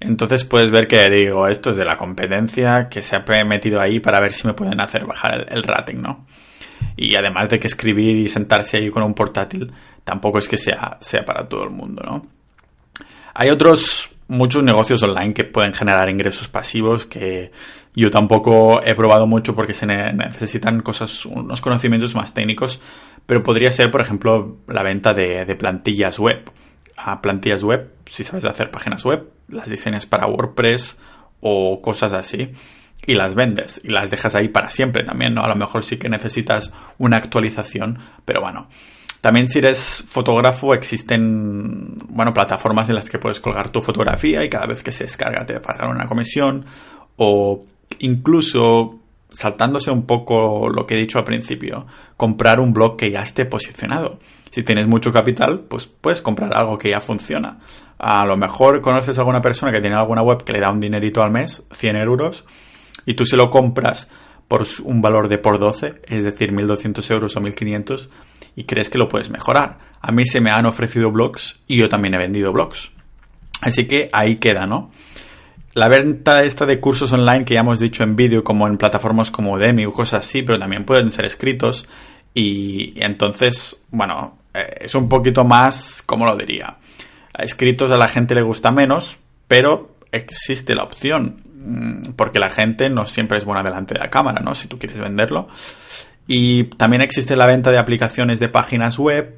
Entonces 0.00 0.44
puedes 0.44 0.70
ver 0.70 0.88
que 0.88 1.08
digo, 1.08 1.48
esto 1.48 1.70
es 1.70 1.76
de 1.76 1.84
la 1.84 1.96
competencia 1.96 2.88
que 2.88 3.00
se 3.00 3.16
ha 3.16 3.44
metido 3.44 3.80
ahí 3.80 4.00
para 4.00 4.20
ver 4.20 4.32
si 4.32 4.46
me 4.46 4.52
pueden 4.52 4.80
hacer 4.80 5.06
bajar 5.06 5.46
el, 5.50 5.62
rating, 5.62 5.96
¿no? 5.96 6.26
Y 6.96 7.16
además 7.16 7.48
de 7.48 7.58
que 7.58 7.66
escribir 7.66 8.16
y 8.16 8.28
sentarse 8.28 8.76
ahí 8.76 8.90
con 8.90 9.02
un 9.02 9.14
portátil, 9.14 9.72
tampoco 10.04 10.38
es 10.38 10.48
que 10.48 10.58
sea, 10.58 10.98
sea 11.00 11.24
para 11.24 11.48
todo 11.48 11.64
el 11.64 11.70
mundo, 11.70 12.02
¿no? 12.04 12.26
Hay 13.32 13.50
otros 13.50 14.10
muchos 14.28 14.62
negocios 14.62 15.02
online 15.02 15.34
que 15.34 15.44
pueden 15.44 15.72
generar 15.72 16.08
ingresos 16.08 16.48
pasivos 16.48 17.06
que 17.06 17.52
yo 17.94 18.10
tampoco 18.10 18.82
he 18.84 18.94
probado 18.94 19.26
mucho 19.26 19.54
porque 19.54 19.74
se 19.74 19.86
necesitan 19.86 20.82
cosas, 20.82 21.24
unos 21.26 21.60
conocimientos 21.60 22.14
más 22.14 22.34
técnicos, 22.34 22.80
pero 23.24 23.42
podría 23.42 23.72
ser, 23.72 23.90
por 23.90 24.00
ejemplo, 24.00 24.58
la 24.68 24.82
venta 24.82 25.14
de, 25.14 25.54
plantillas 25.56 26.18
web. 26.18 26.50
A 26.96 27.20
plantillas 27.20 27.62
web, 27.62 27.92
si 28.06 28.24
sabes 28.24 28.44
hacer 28.44 28.70
páginas 28.70 29.04
web, 29.04 29.30
las 29.48 29.68
diseñas 29.68 30.06
para 30.06 30.26
WordPress 30.26 30.98
o 31.40 31.80
cosas 31.82 32.12
así 32.12 32.52
y 33.06 33.14
las 33.14 33.34
vendes 33.34 33.80
y 33.84 33.88
las 33.88 34.10
dejas 34.10 34.34
ahí 34.34 34.48
para 34.48 34.70
siempre 34.70 35.02
también, 35.04 35.34
¿no? 35.34 35.44
A 35.44 35.48
lo 35.48 35.56
mejor 35.56 35.84
sí 35.84 35.98
que 35.98 36.08
necesitas 36.08 36.72
una 36.98 37.18
actualización, 37.18 37.98
pero 38.24 38.40
bueno. 38.40 38.68
También 39.20 39.48
si 39.48 39.58
eres 39.58 40.04
fotógrafo 40.06 40.74
existen, 40.74 41.96
bueno, 42.08 42.32
plataformas 42.32 42.88
en 42.88 42.94
las 42.94 43.10
que 43.10 43.18
puedes 43.18 43.40
colgar 43.40 43.70
tu 43.70 43.80
fotografía 43.80 44.44
y 44.44 44.48
cada 44.48 44.66
vez 44.66 44.82
que 44.82 44.92
se 44.92 45.04
descarga 45.04 45.44
te 45.44 45.58
pagan 45.60 45.90
una 45.90 46.06
comisión 46.06 46.64
o 47.16 47.64
incluso 47.98 49.00
saltándose 49.32 49.90
un 49.90 50.06
poco 50.06 50.68
lo 50.68 50.86
que 50.86 50.94
he 50.94 50.98
dicho 50.98 51.18
al 51.18 51.24
principio, 51.24 51.86
comprar 52.16 52.58
un 52.58 52.72
blog 52.72 52.96
que 52.96 53.10
ya 53.10 53.22
esté 53.22 53.44
posicionado. 53.44 54.18
Si 54.50 54.62
tienes 54.62 54.86
mucho 54.86 55.12
capital, 55.12 55.60
pues 55.68 55.86
puedes 55.86 56.22
comprar 56.22 56.56
algo 56.56 56.78
que 56.78 56.90
ya 56.90 57.00
funciona. 57.00 57.58
A 57.98 58.24
lo 58.24 58.36
mejor 58.38 58.80
conoces 58.80 59.18
a 59.18 59.20
alguna 59.20 59.42
persona 59.42 59.72
que 59.72 59.80
tiene 59.80 59.96
alguna 59.96 60.22
web 60.22 60.42
que 60.42 60.54
le 60.54 60.60
da 60.60 60.70
un 60.70 60.80
dinerito 60.80 61.22
al 61.22 61.32
mes, 61.32 61.62
100 61.70 61.96
euros, 61.96 62.44
y 63.04 63.14
tú 63.14 63.26
se 63.26 63.36
lo 63.36 63.50
compras 63.50 64.08
por 64.48 64.66
un 64.84 65.00
valor 65.00 65.28
de 65.28 65.38
por 65.38 65.58
12, 65.58 66.02
es 66.06 66.22
decir, 66.22 66.52
1.200 66.52 67.10
euros 67.10 67.36
o 67.36 67.40
1.500, 67.40 68.08
y 68.54 68.64
crees 68.64 68.88
que 68.88 68.98
lo 68.98 69.08
puedes 69.08 69.30
mejorar. 69.30 69.78
A 70.00 70.12
mí 70.12 70.24
se 70.26 70.40
me 70.40 70.50
han 70.50 70.66
ofrecido 70.66 71.10
blogs 71.10 71.56
y 71.66 71.76
yo 71.76 71.88
también 71.88 72.14
he 72.14 72.18
vendido 72.18 72.52
blogs. 72.52 72.90
Así 73.60 73.86
que 73.86 74.08
ahí 74.12 74.36
queda, 74.36 74.66
¿no? 74.66 74.90
La 75.72 75.88
venta 75.88 76.42
esta 76.44 76.64
de 76.64 76.80
cursos 76.80 77.12
online 77.12 77.44
que 77.44 77.54
ya 77.54 77.60
hemos 77.60 77.80
dicho 77.80 78.02
en 78.02 78.16
vídeo, 78.16 78.42
como 78.42 78.66
en 78.66 78.78
plataformas 78.78 79.30
como 79.30 79.52
Udemy 79.52 79.84
o 79.84 79.92
cosas 79.92 80.26
así, 80.26 80.42
pero 80.42 80.58
también 80.58 80.84
pueden 80.84 81.10
ser 81.10 81.24
escritos. 81.24 81.84
Y, 82.32 82.94
entonces, 82.96 83.76
bueno, 83.90 84.38
eh, 84.54 84.78
es 84.80 84.94
un 84.94 85.08
poquito 85.08 85.44
más, 85.44 86.02
¿cómo 86.06 86.24
lo 86.24 86.36
diría? 86.36 86.78
escritos 87.38 87.90
a 87.90 87.96
la 87.96 88.08
gente 88.08 88.34
le 88.34 88.42
gusta 88.42 88.70
menos, 88.70 89.18
pero 89.48 89.96
existe 90.12 90.74
la 90.74 90.84
opción. 90.84 91.42
Mm, 91.66 92.12
porque 92.16 92.38
la 92.38 92.50
gente 92.50 92.88
no 92.88 93.06
siempre 93.06 93.38
es 93.38 93.44
buena 93.44 93.62
delante 93.62 93.94
de 93.94 94.00
la 94.00 94.10
cámara, 94.10 94.40
¿no? 94.40 94.54
Si 94.54 94.68
tú 94.68 94.78
quieres 94.78 94.98
venderlo. 94.98 95.48
Y 96.26 96.64
también 96.64 97.02
existe 97.02 97.36
la 97.36 97.46
venta 97.46 97.70
de 97.70 97.78
aplicaciones 97.78 98.40
de 98.40 98.48
páginas 98.48 98.98
web. 98.98 99.36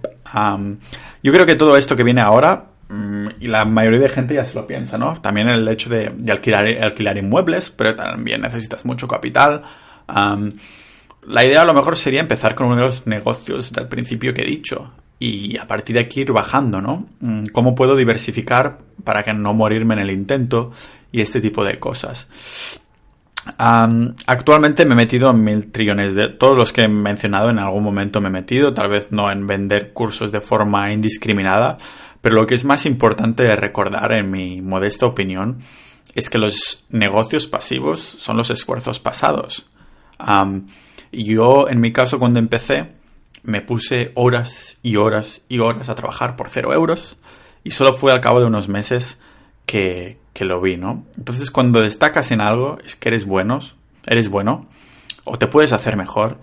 yo 1.22 1.32
creo 1.32 1.46
que 1.46 1.56
todo 1.56 1.76
esto 1.76 1.96
que 1.96 2.04
viene 2.04 2.20
ahora 2.20 2.64
Mm, 2.88 3.26
y 3.40 3.48
la 3.48 3.64
mayoría 3.66 4.00
de 4.00 4.08
gente 4.08 4.34
ya 4.34 4.44
se 4.44 4.54
lo 4.54 4.66
piensa, 4.66 4.96
¿no? 4.96 5.20
También 5.20 5.48
el 5.48 5.66
hecho 5.68 5.90
de, 5.90 6.10
alquilar, 6.30 7.18
inmuebles, 7.18 7.70
pero 7.70 7.94
también 7.94 8.40
necesitas 8.40 8.84
mucho 8.84 9.06
capital. 9.06 9.62
la 10.06 11.44
idea 11.44 11.62
a 11.62 11.64
lo 11.66 11.74
mejor 11.74 11.96
sería 11.96 12.20
empezar 12.20 12.54
con 12.54 12.66
uno 12.68 12.76
de 12.76 12.82
los 12.82 13.06
negocios 13.06 13.72
del 13.72 13.88
principio 13.88 14.32
que 14.32 14.42
he 14.42 14.46
dicho 14.46 14.90
y 15.18 15.58
a 15.58 15.66
partir 15.66 15.94
de 15.94 16.00
aquí 16.00 16.20
ir 16.22 16.32
bajando, 16.32 16.80
¿no? 16.80 17.06
Mm, 17.20 17.46
¿Cómo 17.48 17.74
puedo 17.74 17.96
diversificar 17.96 18.78
para 19.04 19.22
que 19.22 19.34
no 19.34 19.52
morirme 19.52 19.94
en 19.94 20.00
el 20.00 20.10
intento 20.10 20.72
y 21.12 21.20
este 21.20 21.40
tipo 21.40 21.64
de 21.64 21.78
cosas? 21.78 22.80
actualmente 23.56 24.84
me 24.84 24.92
he 24.92 24.96
metido 24.96 25.30
en 25.30 25.42
mil 25.42 25.72
trillones 25.72 26.14
de 26.14 26.28
todos 26.28 26.56
los 26.56 26.72
que 26.72 26.82
he 26.82 26.88
mencionado 26.88 27.48
en 27.48 27.58
algún 27.58 27.82
momento 27.82 28.20
me 28.20 28.28
he 28.28 28.32
metido, 28.32 28.74
tal 28.74 28.90
vez 28.90 29.08
no 29.10 29.30
en 29.30 29.46
vender 29.46 29.92
cursos 29.94 30.30
de 30.30 30.40
forma 30.40 30.92
indiscriminada, 30.92 31.78
pero 32.20 32.34
lo 32.34 32.46
que 32.46 32.54
es 32.54 32.64
más 32.64 32.84
importante 32.84 33.54
recordar, 33.56 34.12
en 34.12 34.30
mi 34.30 34.60
modesta 34.60 35.06
opinión, 35.06 35.60
es 36.14 36.28
que 36.30 36.38
los 36.38 36.84
negocios 36.90 37.46
pasivos 37.46 38.00
son 38.00 38.36
los 38.36 38.50
esfuerzos 38.50 39.00
pasados. 39.00 39.66
yo, 41.12 41.68
en 41.68 41.80
mi 41.80 41.92
caso, 41.92 42.18
cuando 42.18 42.40
empecé, 42.40 42.92
me 43.44 43.62
puse 43.62 44.12
horas 44.14 44.76
y 44.82 44.96
horas 44.96 45.42
y 45.48 45.60
horas 45.60 45.88
a 45.88 45.94
trabajar 45.94 46.36
por 46.36 46.48
cero 46.48 46.72
euros 46.72 47.16
y 47.62 47.70
solo 47.70 47.94
fue 47.94 48.12
al 48.12 48.20
cabo 48.20 48.40
de 48.40 48.46
unos 48.46 48.68
meses 48.68 49.18
que, 49.64 50.18
que 50.38 50.44
lo 50.44 50.60
vi, 50.60 50.76
¿no? 50.76 51.04
Entonces, 51.16 51.50
cuando 51.50 51.80
destacas 51.80 52.30
en 52.30 52.40
algo, 52.40 52.78
es 52.86 52.94
que 52.94 53.08
eres 53.08 53.24
bueno, 53.24 53.58
eres 54.06 54.28
bueno, 54.28 54.68
o 55.24 55.36
te 55.36 55.48
puedes 55.48 55.72
hacer 55.72 55.96
mejor, 55.96 56.38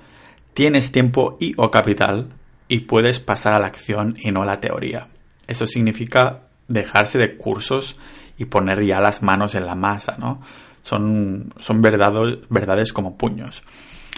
tienes 0.54 0.92
tiempo 0.92 1.38
y 1.40 1.54
o 1.56 1.72
capital 1.72 2.34
y 2.68 2.82
puedes 2.82 3.22
pasar 3.22 3.54
a 3.54 3.60
la 3.60 3.68
acción 3.68 4.18
y 4.22 4.32
no 4.32 4.44
a 4.44 4.46
la 4.46 4.60
teoría. 4.60 5.08
Eso 5.48 5.66
significa 5.66 6.42
dejarse 6.68 7.18
de 7.18 7.38
cursos 7.38 7.96
y 8.38 8.44
poner 8.44 8.84
ya 8.84 9.00
las 9.00 9.24
manos 9.24 9.56
en 9.56 9.66
la 9.66 9.76
masa, 9.76 10.18
¿no? 10.20 10.42
Son, 10.84 11.54
son 11.58 11.82
verdades 11.82 12.92
como 12.92 13.18
puños. 13.18 13.64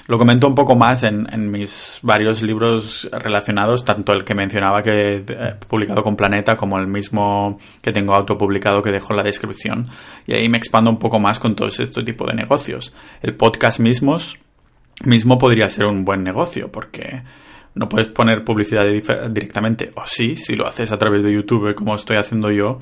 Lo 0.07 0.17
comento 0.17 0.47
un 0.47 0.55
poco 0.55 0.75
más 0.75 1.03
en, 1.03 1.51
mis 1.51 1.99
varios 2.01 2.41
libros 2.41 3.09
relacionados, 3.11 3.83
tanto 3.83 4.13
el 4.13 4.23
que 4.23 4.33
mencionaba 4.33 4.81
que 4.81 5.17
he 5.17 5.55
publicado 5.67 6.01
con 6.01 6.15
Planeta 6.15 6.55
como 6.55 6.77
el 6.79 6.87
mismo 6.87 7.59
que 7.81 7.91
tengo 7.91 8.15
autopublicado 8.15 8.81
que 8.81 8.91
dejo 8.91 9.11
en 9.11 9.17
la 9.17 9.23
descripción. 9.23 9.89
Y 10.25 10.33
ahí 10.33 10.47
me 10.47 10.57
expando 10.57 10.89
un 10.89 10.97
poco 10.97 11.19
más 11.19 11.39
con 11.39 11.55
todo 11.55 11.67
este 11.67 12.03
tipo 12.03 12.25
de 12.25 12.33
negocios. 12.35 12.93
El 13.21 13.35
podcast 13.35 13.81
mismos, 13.81 14.39
mismo 15.03 15.37
podría 15.37 15.69
ser 15.69 15.85
un 15.85 16.05
buen 16.05 16.23
negocio 16.23 16.71
porque 16.71 17.23
no 17.75 17.89
puedes 17.89 18.07
poner 18.07 18.45
publicidad 18.45 18.85
directamente, 19.29 19.91
o 19.95 20.03
sí, 20.05 20.37
si 20.37 20.55
lo 20.55 20.67
haces 20.67 20.91
a 20.91 20.97
través 20.97 21.23
de 21.23 21.33
YouTube, 21.33 21.75
como 21.75 21.95
estoy 21.95 22.15
haciendo 22.15 22.49
yo. 22.49 22.79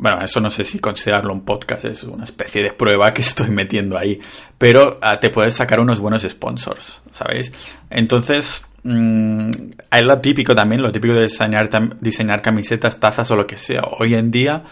Bueno, 0.00 0.22
eso 0.22 0.40
no 0.40 0.48
sé 0.48 0.64
si 0.64 0.78
considerarlo 0.78 1.34
un 1.34 1.42
podcast, 1.42 1.84
es 1.84 2.04
una 2.04 2.24
especie 2.24 2.62
de 2.62 2.72
prueba 2.72 3.12
que 3.12 3.20
estoy 3.20 3.50
metiendo 3.50 3.98
ahí. 3.98 4.18
Pero 4.56 4.98
ah, 5.02 5.20
te 5.20 5.28
puedes 5.28 5.54
sacar 5.54 5.78
unos 5.78 6.00
buenos 6.00 6.22
sponsors, 6.22 7.02
¿sabéis? 7.10 7.52
Entonces, 7.90 8.64
mmm, 8.82 9.50
es 9.90 10.02
lo 10.02 10.18
típico 10.20 10.54
también, 10.54 10.80
lo 10.80 10.90
típico 10.90 11.12
de 11.12 11.24
diseñar, 11.24 11.68
diseñar 12.00 12.40
camisetas, 12.40 12.98
tazas 12.98 13.30
o 13.30 13.36
lo 13.36 13.46
que 13.46 13.58
sea. 13.58 13.82
Hoy 13.98 14.14
en 14.14 14.30
día, 14.30 14.64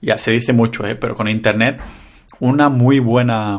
ya 0.00 0.18
se 0.18 0.30
dice 0.30 0.52
mucho, 0.52 0.86
¿eh? 0.86 0.94
pero 0.94 1.16
con 1.16 1.26
Internet, 1.26 1.82
una 2.38 2.68
muy 2.68 3.00
buena, 3.00 3.58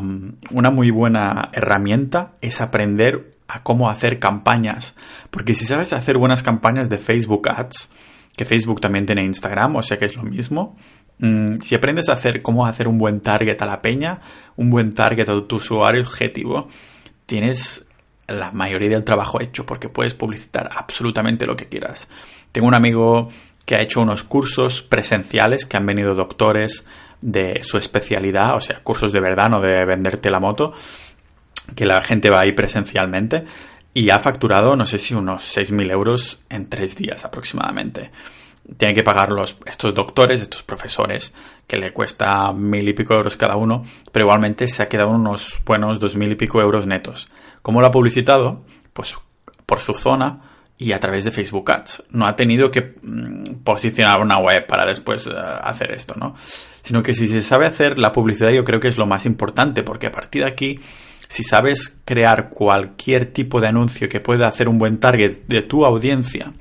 una 0.50 0.70
muy 0.70 0.90
buena 0.90 1.50
herramienta 1.52 2.32
es 2.40 2.62
aprender 2.62 3.32
a 3.48 3.62
cómo 3.62 3.90
hacer 3.90 4.18
campañas. 4.18 4.94
Porque 5.30 5.52
si 5.52 5.66
sabes 5.66 5.92
hacer 5.92 6.16
buenas 6.16 6.42
campañas 6.42 6.88
de 6.88 6.96
Facebook 6.96 7.50
Ads, 7.50 7.90
que 8.38 8.46
Facebook 8.46 8.80
también 8.80 9.04
tiene 9.04 9.24
Instagram, 9.24 9.76
o 9.76 9.82
sea 9.82 9.98
que 9.98 10.06
es 10.06 10.16
lo 10.16 10.22
mismo, 10.22 10.76
mm, 11.18 11.60
si 11.60 11.74
aprendes 11.74 12.08
a 12.08 12.14
hacer 12.14 12.42
cómo 12.42 12.66
hacer 12.66 12.88
un 12.88 12.98
buen 12.98 13.20
target 13.20 13.60
a 13.62 13.66
la 13.66 13.82
peña, 13.82 14.20
un 14.56 14.70
buen 14.70 14.92
target 14.92 15.28
a 15.28 15.46
tu 15.46 15.56
usuario 15.56 16.02
objetivo, 16.02 16.68
tienes 17.26 17.86
la 18.26 18.52
mayoría 18.52 18.90
del 18.90 19.04
trabajo 19.04 19.40
hecho 19.40 19.64
porque 19.64 19.88
puedes 19.88 20.14
publicitar 20.14 20.70
absolutamente 20.74 21.46
lo 21.46 21.56
que 21.56 21.66
quieras. 21.66 22.08
Tengo 22.52 22.68
un 22.68 22.74
amigo 22.74 23.28
que 23.64 23.74
ha 23.74 23.80
hecho 23.80 24.00
unos 24.00 24.24
cursos 24.24 24.82
presenciales 24.82 25.66
que 25.66 25.76
han 25.76 25.86
venido 25.86 26.14
doctores 26.14 26.84
de 27.20 27.62
su 27.62 27.78
especialidad, 27.78 28.56
o 28.56 28.60
sea, 28.60 28.80
cursos 28.82 29.12
de 29.12 29.20
verdad, 29.20 29.50
no 29.50 29.60
de 29.60 29.84
venderte 29.84 30.30
la 30.30 30.40
moto, 30.40 30.72
que 31.74 31.84
la 31.84 32.02
gente 32.02 32.30
va 32.30 32.40
ahí 32.40 32.52
presencialmente 32.52 33.44
y 33.92 34.10
ha 34.10 34.20
facturado, 34.20 34.76
no 34.76 34.86
sé 34.86 34.98
si 34.98 35.14
unos 35.14 35.56
6.000 35.56 35.90
euros 35.90 36.40
en 36.48 36.68
tres 36.68 36.96
días 36.96 37.24
aproximadamente. 37.24 38.10
Tiene 38.76 38.94
que 38.94 39.02
pagar 39.02 39.32
los, 39.32 39.56
estos 39.66 39.94
doctores, 39.94 40.40
estos 40.40 40.62
profesores, 40.62 41.32
que 41.66 41.76
le 41.76 41.92
cuesta 41.92 42.52
mil 42.52 42.88
y 42.88 42.92
pico 42.92 43.14
euros 43.14 43.36
cada 43.36 43.56
uno, 43.56 43.82
pero 44.12 44.26
igualmente 44.26 44.68
se 44.68 44.82
ha 44.82 44.88
quedado 44.88 45.10
unos 45.10 45.60
buenos 45.64 45.98
dos 46.00 46.16
mil 46.16 46.32
y 46.32 46.34
pico 46.34 46.60
euros 46.60 46.86
netos. 46.86 47.28
¿Cómo 47.62 47.80
lo 47.80 47.86
ha 47.86 47.90
publicitado? 47.90 48.62
Pues 48.92 49.16
por 49.64 49.80
su 49.80 49.94
zona 49.94 50.40
y 50.78 50.92
a 50.92 51.00
través 51.00 51.24
de 51.24 51.32
Facebook 51.32 51.70
Ads. 51.70 52.04
No 52.10 52.26
ha 52.26 52.36
tenido 52.36 52.70
que 52.70 52.94
mm, 53.02 53.62
posicionar 53.64 54.20
una 54.20 54.38
web 54.38 54.66
para 54.66 54.86
después 54.86 55.26
eh, 55.26 55.30
hacer 55.34 55.90
esto, 55.92 56.14
¿no? 56.16 56.36
Sino 56.82 57.02
que 57.02 57.14
si 57.14 57.26
se 57.26 57.42
sabe 57.42 57.66
hacer 57.66 57.98
la 57.98 58.12
publicidad 58.12 58.50
yo 58.50 58.64
creo 58.64 58.80
que 58.80 58.88
es 58.88 58.96
lo 58.96 59.06
más 59.06 59.26
importante, 59.26 59.82
porque 59.82 60.06
a 60.06 60.12
partir 60.12 60.44
de 60.44 60.48
aquí 60.48 60.80
si 61.28 61.42
sabes 61.42 61.98
crear 62.04 62.48
cualquier 62.48 63.26
tipo 63.26 63.60
de 63.60 63.68
anuncio 63.68 64.08
que 64.08 64.20
pueda 64.20 64.48
hacer 64.48 64.68
un 64.68 64.78
buen 64.78 64.98
target 64.98 65.40
de 65.46 65.62
tu 65.62 65.84
audiencia, 65.84 66.52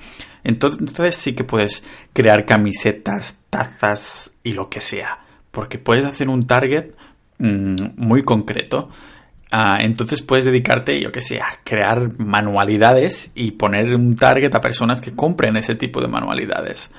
entonces 0.47 1.15
sí 1.15 1.33
que 1.33 1.43
puedes 1.43 1.83
crear 2.13 2.45
camisetas, 2.45 3.36
tazas 3.49 4.31
y 4.43 4.53
lo 4.53 4.69
que 4.69 4.79
sea. 4.79 5.19
Porque 5.51 5.77
puedes 5.77 6.05
hacer 6.05 6.29
un 6.29 6.47
target 6.47 6.93
mm, 7.38 7.75
muy 7.97 8.23
concreto. 8.23 8.89
Ah, 9.51 9.79
entonces 9.81 10.21
puedes 10.21 10.45
dedicarte, 10.45 11.01
yo 11.01 11.12
que 11.12 11.19
sé, 11.19 11.41
a 11.41 11.60
crear 11.65 12.17
manualidades 12.17 13.31
y 13.36 13.51
poner 13.51 13.93
un 13.93 14.15
target 14.15 14.55
a 14.55 14.62
personas 14.62 15.01
que 15.01 15.15
compren 15.15 15.57
ese 15.57 15.75
tipo 15.75 15.99
de 15.99 16.07
manualidades. 16.07 16.91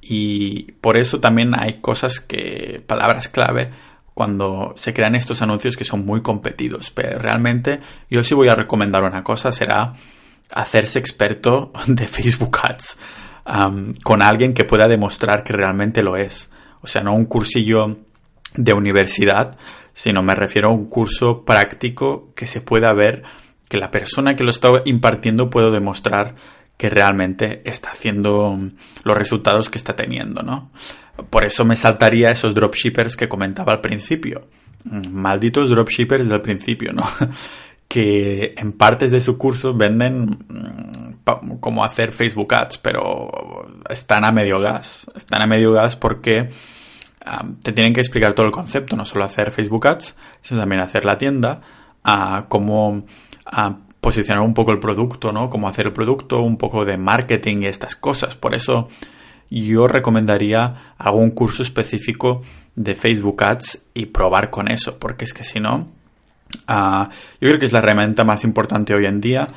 Y 0.00 0.72
por 0.80 0.96
eso 0.96 1.20
también 1.20 1.52
hay 1.58 1.80
cosas 1.80 2.20
que, 2.20 2.82
palabras 2.86 3.28
clave, 3.28 3.70
cuando 4.14 4.72
se 4.76 4.94
crean 4.94 5.14
estos 5.16 5.42
anuncios 5.42 5.76
que 5.76 5.84
son 5.84 6.06
muy 6.06 6.22
competidos. 6.22 6.90
Pero 6.90 7.18
realmente 7.18 7.80
yo 8.08 8.24
sí 8.24 8.34
voy 8.34 8.48
a 8.48 8.54
recomendar 8.54 9.02
una 9.02 9.22
cosa, 9.22 9.52
será 9.52 9.92
hacerse 10.54 10.98
experto 10.98 11.72
de 11.86 12.06
Facebook 12.06 12.58
Ads 12.62 12.96
con 14.02 14.22
alguien 14.22 14.54
que 14.54 14.64
pueda 14.64 14.88
demostrar 14.88 15.44
que 15.44 15.52
realmente 15.52 16.02
lo 16.02 16.16
es. 16.16 16.48
O 16.80 16.86
sea, 16.86 17.02
no 17.02 17.14
un 17.14 17.26
cursillo 17.26 17.98
de 18.54 18.72
universidad, 18.72 19.58
sino 19.92 20.22
me 20.22 20.34
refiero 20.34 20.68
a 20.68 20.72
un 20.72 20.86
curso 20.86 21.44
práctico 21.44 22.32
que 22.34 22.46
se 22.46 22.62
pueda 22.62 22.94
ver 22.94 23.22
que 23.68 23.76
la 23.76 23.90
persona 23.90 24.34
que 24.34 24.44
lo 24.44 24.50
está 24.50 24.70
impartiendo 24.86 25.50
puede 25.50 25.70
demostrar 25.70 26.36
que 26.76 26.90
realmente 26.90 27.62
está 27.64 27.90
haciendo 27.90 28.58
los 29.04 29.16
resultados 29.16 29.70
que 29.70 29.78
está 29.78 29.94
teniendo, 29.94 30.42
¿no? 30.42 30.70
Por 31.30 31.44
eso 31.44 31.64
me 31.64 31.76
saltaría 31.76 32.30
esos 32.30 32.54
dropshippers 32.54 33.16
que 33.16 33.28
comentaba 33.28 33.72
al 33.72 33.80
principio. 33.80 34.46
Mm, 34.84 35.10
malditos 35.10 35.70
dropshippers 35.70 36.28
del 36.28 36.40
principio, 36.40 36.92
¿no? 36.92 37.04
que 37.94 38.54
en 38.56 38.72
partes 38.72 39.12
de 39.12 39.20
su 39.20 39.38
curso 39.38 39.72
venden 39.72 40.38
mm, 40.48 41.60
cómo 41.60 41.84
hacer 41.84 42.10
Facebook 42.10 42.52
Ads, 42.52 42.78
pero 42.78 43.30
están 43.88 44.24
a 44.24 44.32
medio 44.32 44.58
gas. 44.58 45.06
Están 45.14 45.42
a 45.42 45.46
medio 45.46 45.70
gas 45.70 45.94
porque 45.94 46.48
te 47.62 47.72
tienen 47.72 47.92
que 47.92 48.00
explicar 48.00 48.32
todo 48.32 48.46
el 48.46 48.50
concepto, 48.50 48.96
no 48.96 49.04
solo 49.04 49.24
hacer 49.24 49.52
Facebook 49.52 49.86
Ads, 49.86 50.16
sino 50.40 50.58
también 50.58 50.80
hacer 50.82 51.04
la 51.04 51.18
tienda, 51.18 51.60
a 52.02 52.46
cómo 52.48 53.04
posicionar 54.00 54.42
un 54.42 54.54
poco 54.54 54.72
el 54.72 54.80
producto, 54.80 55.30
¿no? 55.30 55.48
Cómo 55.48 55.68
hacer 55.68 55.86
el 55.86 55.92
producto, 55.92 56.42
un 56.42 56.56
poco 56.56 56.84
de 56.84 56.96
marketing 56.96 57.58
y 57.58 57.66
estas 57.66 57.94
cosas. 57.94 58.34
Por 58.34 58.56
eso 58.56 58.88
yo 59.50 59.86
recomendaría 59.86 60.94
algún 60.98 61.30
curso 61.30 61.62
específico 61.62 62.42
de 62.74 62.96
Facebook 62.96 63.44
Ads 63.44 63.84
y 63.94 64.06
probar 64.06 64.50
con 64.50 64.68
eso, 64.68 64.98
porque 64.98 65.26
es 65.26 65.32
que 65.32 65.44
si 65.44 65.60
no, 65.60 65.92
ah, 66.66 67.10
yo 67.40 67.48
creo 67.48 67.58
que 67.58 67.66
es 67.66 67.72
la 67.72 67.80
herramienta 67.80 68.24
más 68.24 68.44
importante 68.44 68.94
hoy 68.94 69.06
en 69.06 69.20
día 69.20 69.48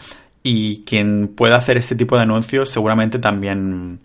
y 0.44 0.84
quien 0.84 1.28
pueda 1.30 1.58
hacer 1.58 1.78
este 1.78 1.96
tipo 1.96 2.16
de 2.16 2.24
anuncios 2.24 2.70
seguramente 2.70 3.20
también 3.20 4.00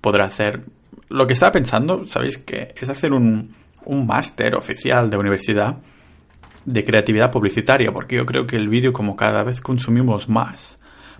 podrá 0.00 0.26
hacer 0.26 0.62
lo 1.08 1.26
que 1.26 1.32
estaba 1.32 1.52
pensando, 1.52 2.06
¿sabéis? 2.06 2.38
Que 2.38 2.74
es 2.76 2.88
hacer 2.88 3.12
un, 3.12 3.54
un 3.84 4.06
máster 4.06 4.54
oficial 4.54 5.08
de 5.08 5.16
universidad 5.16 5.76
de 6.66 6.84
creatividad 6.84 7.30
publicitaria, 7.30 7.92
porque 7.92 8.16
yo 8.16 8.26
creo 8.26 8.46
que 8.46 8.56
el 8.56 8.68
vídeo, 8.68 8.92
como 8.92 9.16
cada 9.16 9.44
vez 9.44 9.60
consumimos 9.60 10.28
más, 10.28 10.78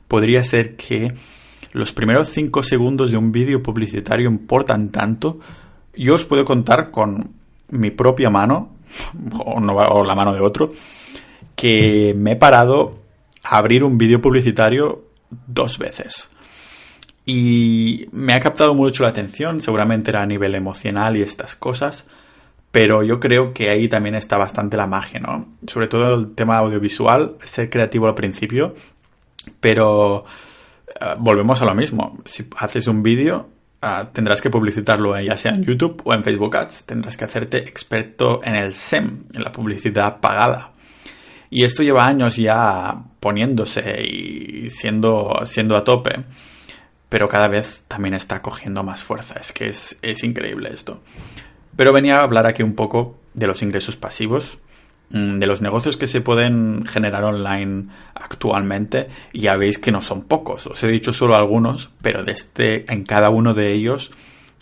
podría 0.09 0.43
ser 0.45 0.77
que 0.77 1.15
los 1.73 1.93
primeros 1.93 2.29
5 2.31 2.62
segundos 2.62 3.11
de 3.12 3.17
un 3.17 3.33
vídeo 3.33 3.62
publicitario 3.62 4.29
importan 4.29 4.91
tanto. 4.91 5.39
Yo 5.95 6.15
os 6.15 6.25
puedo 6.25 6.45
contar 6.45 6.91
con 6.91 7.33
mi 7.71 7.91
propia 7.91 8.29
mano, 8.29 8.77
o, 9.45 9.61
o 9.61 10.05
la 10.05 10.15
mano 10.15 10.35
de 10.35 10.41
otro, 10.41 10.73
que 11.57 12.14
me 12.16 12.33
he 12.33 12.37
parado 12.37 12.99
a 13.42 13.59
abrir 13.59 13.83
un 13.83 13.99
vídeo 13.99 14.21
publicitario 14.21 15.05
dos 15.47 15.79
veces. 15.79 16.29
Y 17.25 18.09
me 18.12 18.35
ha 18.35 18.40
captado 18.40 18.75
mucho 18.75 19.03
la 19.03 19.09
atención, 19.09 19.61
seguramente 19.61 20.11
era 20.11 20.23
a 20.23 20.27
nivel 20.27 20.55
emocional 20.55 21.16
y 21.16 21.23
estas 21.23 21.57
cosas, 21.57 22.05
pero 22.71 23.03
yo 23.03 23.19
creo 23.19 23.53
que 23.53 23.71
ahí 23.71 23.88
también 23.88 24.14
está 24.14 24.37
bastante 24.37 24.77
la 24.77 24.87
magia, 24.87 25.19
¿no? 25.19 25.49
Sobre 25.66 25.88
todo 25.88 26.14
el 26.14 26.35
tema 26.35 26.59
audiovisual, 26.59 27.37
ser 27.42 27.69
creativo 27.69 28.07
al 28.07 28.14
principio, 28.14 28.75
pero 29.61 30.25
eh, 30.88 31.14
volvemos 31.19 31.61
a 31.62 31.64
lo 31.64 31.75
mismo. 31.75 32.19
Si 32.25 32.47
haces 32.59 32.87
un 32.87 33.03
vídeo, 33.03 33.49
ah, 33.83 34.09
tendrás 34.12 34.40
que 34.40 34.51
publicitarlo 34.51 35.19
ya 35.21 35.37
sea 35.37 35.53
en 35.53 35.64
YouTube 35.64 36.03
o 36.05 36.14
en 36.14 36.23
Facebook 36.23 36.57
Ads. 36.57 36.85
Tendrás 36.85 37.16
que 37.16 37.25
hacerte 37.25 37.59
experto 37.59 38.40
en 38.45 38.55
el 38.55 38.75
SEM, 38.75 39.25
en 39.33 39.42
la 39.42 39.51
publicidad 39.51 40.21
pagada. 40.21 40.73
Y 41.51 41.65
esto 41.65 41.83
lleva 41.83 42.07
años 42.07 42.37
ya 42.37 43.03
poniéndose 43.21 44.03
y 44.03 44.71
siendo, 44.71 45.41
siendo 45.45 45.77
a 45.77 45.85
tope. 45.85 46.25
Pero 47.09 47.29
cada 47.29 47.49
vez 47.49 47.85
también 47.89 48.15
está 48.15 48.43
cogiendo 48.43 48.83
más 48.83 49.05
fuerza. 49.05 49.39
Es 49.41 49.53
que 49.53 49.69
es, 49.69 49.97
es 50.03 50.25
increíble 50.25 50.71
esto. 50.73 51.01
Pero 51.77 51.93
venía 51.93 52.19
a 52.19 52.23
hablar 52.23 52.47
aquí 52.47 52.63
un 52.63 52.75
poco 52.75 53.19
de 53.35 53.47
los 53.47 53.63
ingresos 53.63 53.97
pasivos 53.97 54.59
Mm, 55.11 55.39
de 55.39 55.47
los 55.47 55.63
negocios 55.63 55.97
que 55.97 56.09
se 56.09 56.21
pueden 56.21 56.85
generar 56.85 57.23
online 57.23 57.87
actualmente, 58.15 59.09
ya 59.33 59.57
veis 59.57 59.79
que 59.79 59.93
no 59.93 60.03
son 60.03 60.23
pocos. 60.25 60.67
Os 60.67 60.83
he 60.83 60.89
dicho 60.89 61.13
solo 61.13 61.37
algunos, 61.37 61.91
pero 62.03 62.25
de 62.25 62.33
este, 62.33 62.93
en 62.93 63.05
cada 63.05 63.31
uno 63.31 63.55
de 63.55 63.73
ellos 63.73 64.11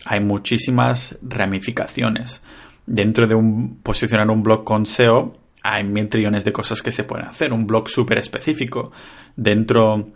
hay 0.04 0.20
muchísimas 0.20 1.18
ramificaciones. 1.22 2.42
Dentro 2.86 3.26
de 3.26 3.34
un 3.34 3.76
posicionar 3.82 4.30
un 4.30 4.42
blog 4.42 4.64
con 4.64 4.84
SEO 4.84 5.34
hay 5.64 5.82
mil 5.82 6.08
trillones 6.08 6.44
de 6.44 6.52
cosas 6.52 6.82
que 6.82 6.92
se 6.92 7.04
pueden 7.04 7.26
hacer. 7.26 7.52
Un 7.52 7.66
blog 7.66 7.88
súper 7.88 8.18
específico. 8.18 8.92
Dentro 9.34 10.06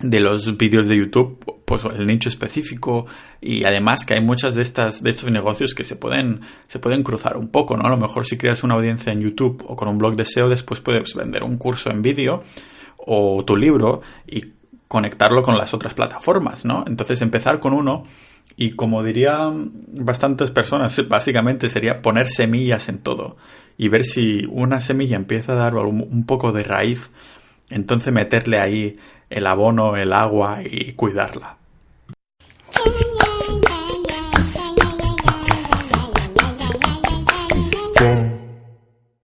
de 0.00 0.18
los 0.18 0.56
vídeos 0.56 0.88
de 0.88 0.98
YouTube, 0.98 1.62
pues 1.64 1.84
el 1.84 2.06
nicho 2.06 2.28
específico 2.28 3.06
y 3.40 3.64
además 3.64 4.04
que 4.04 4.14
hay 4.14 4.20
muchas 4.20 4.54
de 4.56 4.62
estas 4.62 5.02
de 5.02 5.10
estos 5.10 5.30
negocios 5.30 5.74
que 5.74 5.84
se 5.84 5.94
pueden 5.94 6.40
se 6.66 6.80
pueden 6.80 7.04
cruzar 7.04 7.36
un 7.36 7.48
poco, 7.48 7.76
¿no? 7.76 7.84
A 7.84 7.90
lo 7.90 7.98
mejor 7.98 8.26
si 8.26 8.36
creas 8.36 8.64
una 8.64 8.74
audiencia 8.74 9.12
en 9.12 9.20
YouTube 9.20 9.62
o 9.68 9.76
con 9.76 9.88
un 9.88 9.98
blog 9.98 10.16
de 10.16 10.24
SEO, 10.24 10.48
después 10.48 10.80
puedes 10.80 11.14
vender 11.14 11.44
un 11.44 11.56
curso 11.56 11.90
en 11.90 12.02
vídeo 12.02 12.42
o 12.96 13.44
tu 13.44 13.56
libro 13.56 14.00
y 14.26 14.54
conectarlo 14.88 15.42
con 15.42 15.56
las 15.56 15.72
otras 15.72 15.94
plataformas, 15.94 16.64
¿no? 16.64 16.82
Entonces 16.86 17.22
empezar 17.22 17.60
con 17.60 17.74
uno 17.74 18.04
y 18.56 18.70
como 18.70 19.04
dirían 19.04 19.70
bastantes 19.92 20.50
personas, 20.50 21.08
básicamente 21.08 21.68
sería 21.68 22.02
poner 22.02 22.26
semillas 22.28 22.88
en 22.88 22.98
todo 22.98 23.36
y 23.80 23.88
ver 23.88 24.04
si 24.04 24.46
una 24.50 24.78
semilla 24.82 25.16
empieza 25.16 25.52
a 25.52 25.54
dar 25.54 25.74
un 25.74 26.26
poco 26.26 26.52
de 26.52 26.62
raíz, 26.64 27.10
entonces 27.70 28.12
meterle 28.12 28.58
ahí 28.58 28.98
el 29.30 29.46
abono, 29.46 29.96
el 29.96 30.12
agua 30.12 30.60
y 30.62 30.92
cuidarla. 30.92 31.56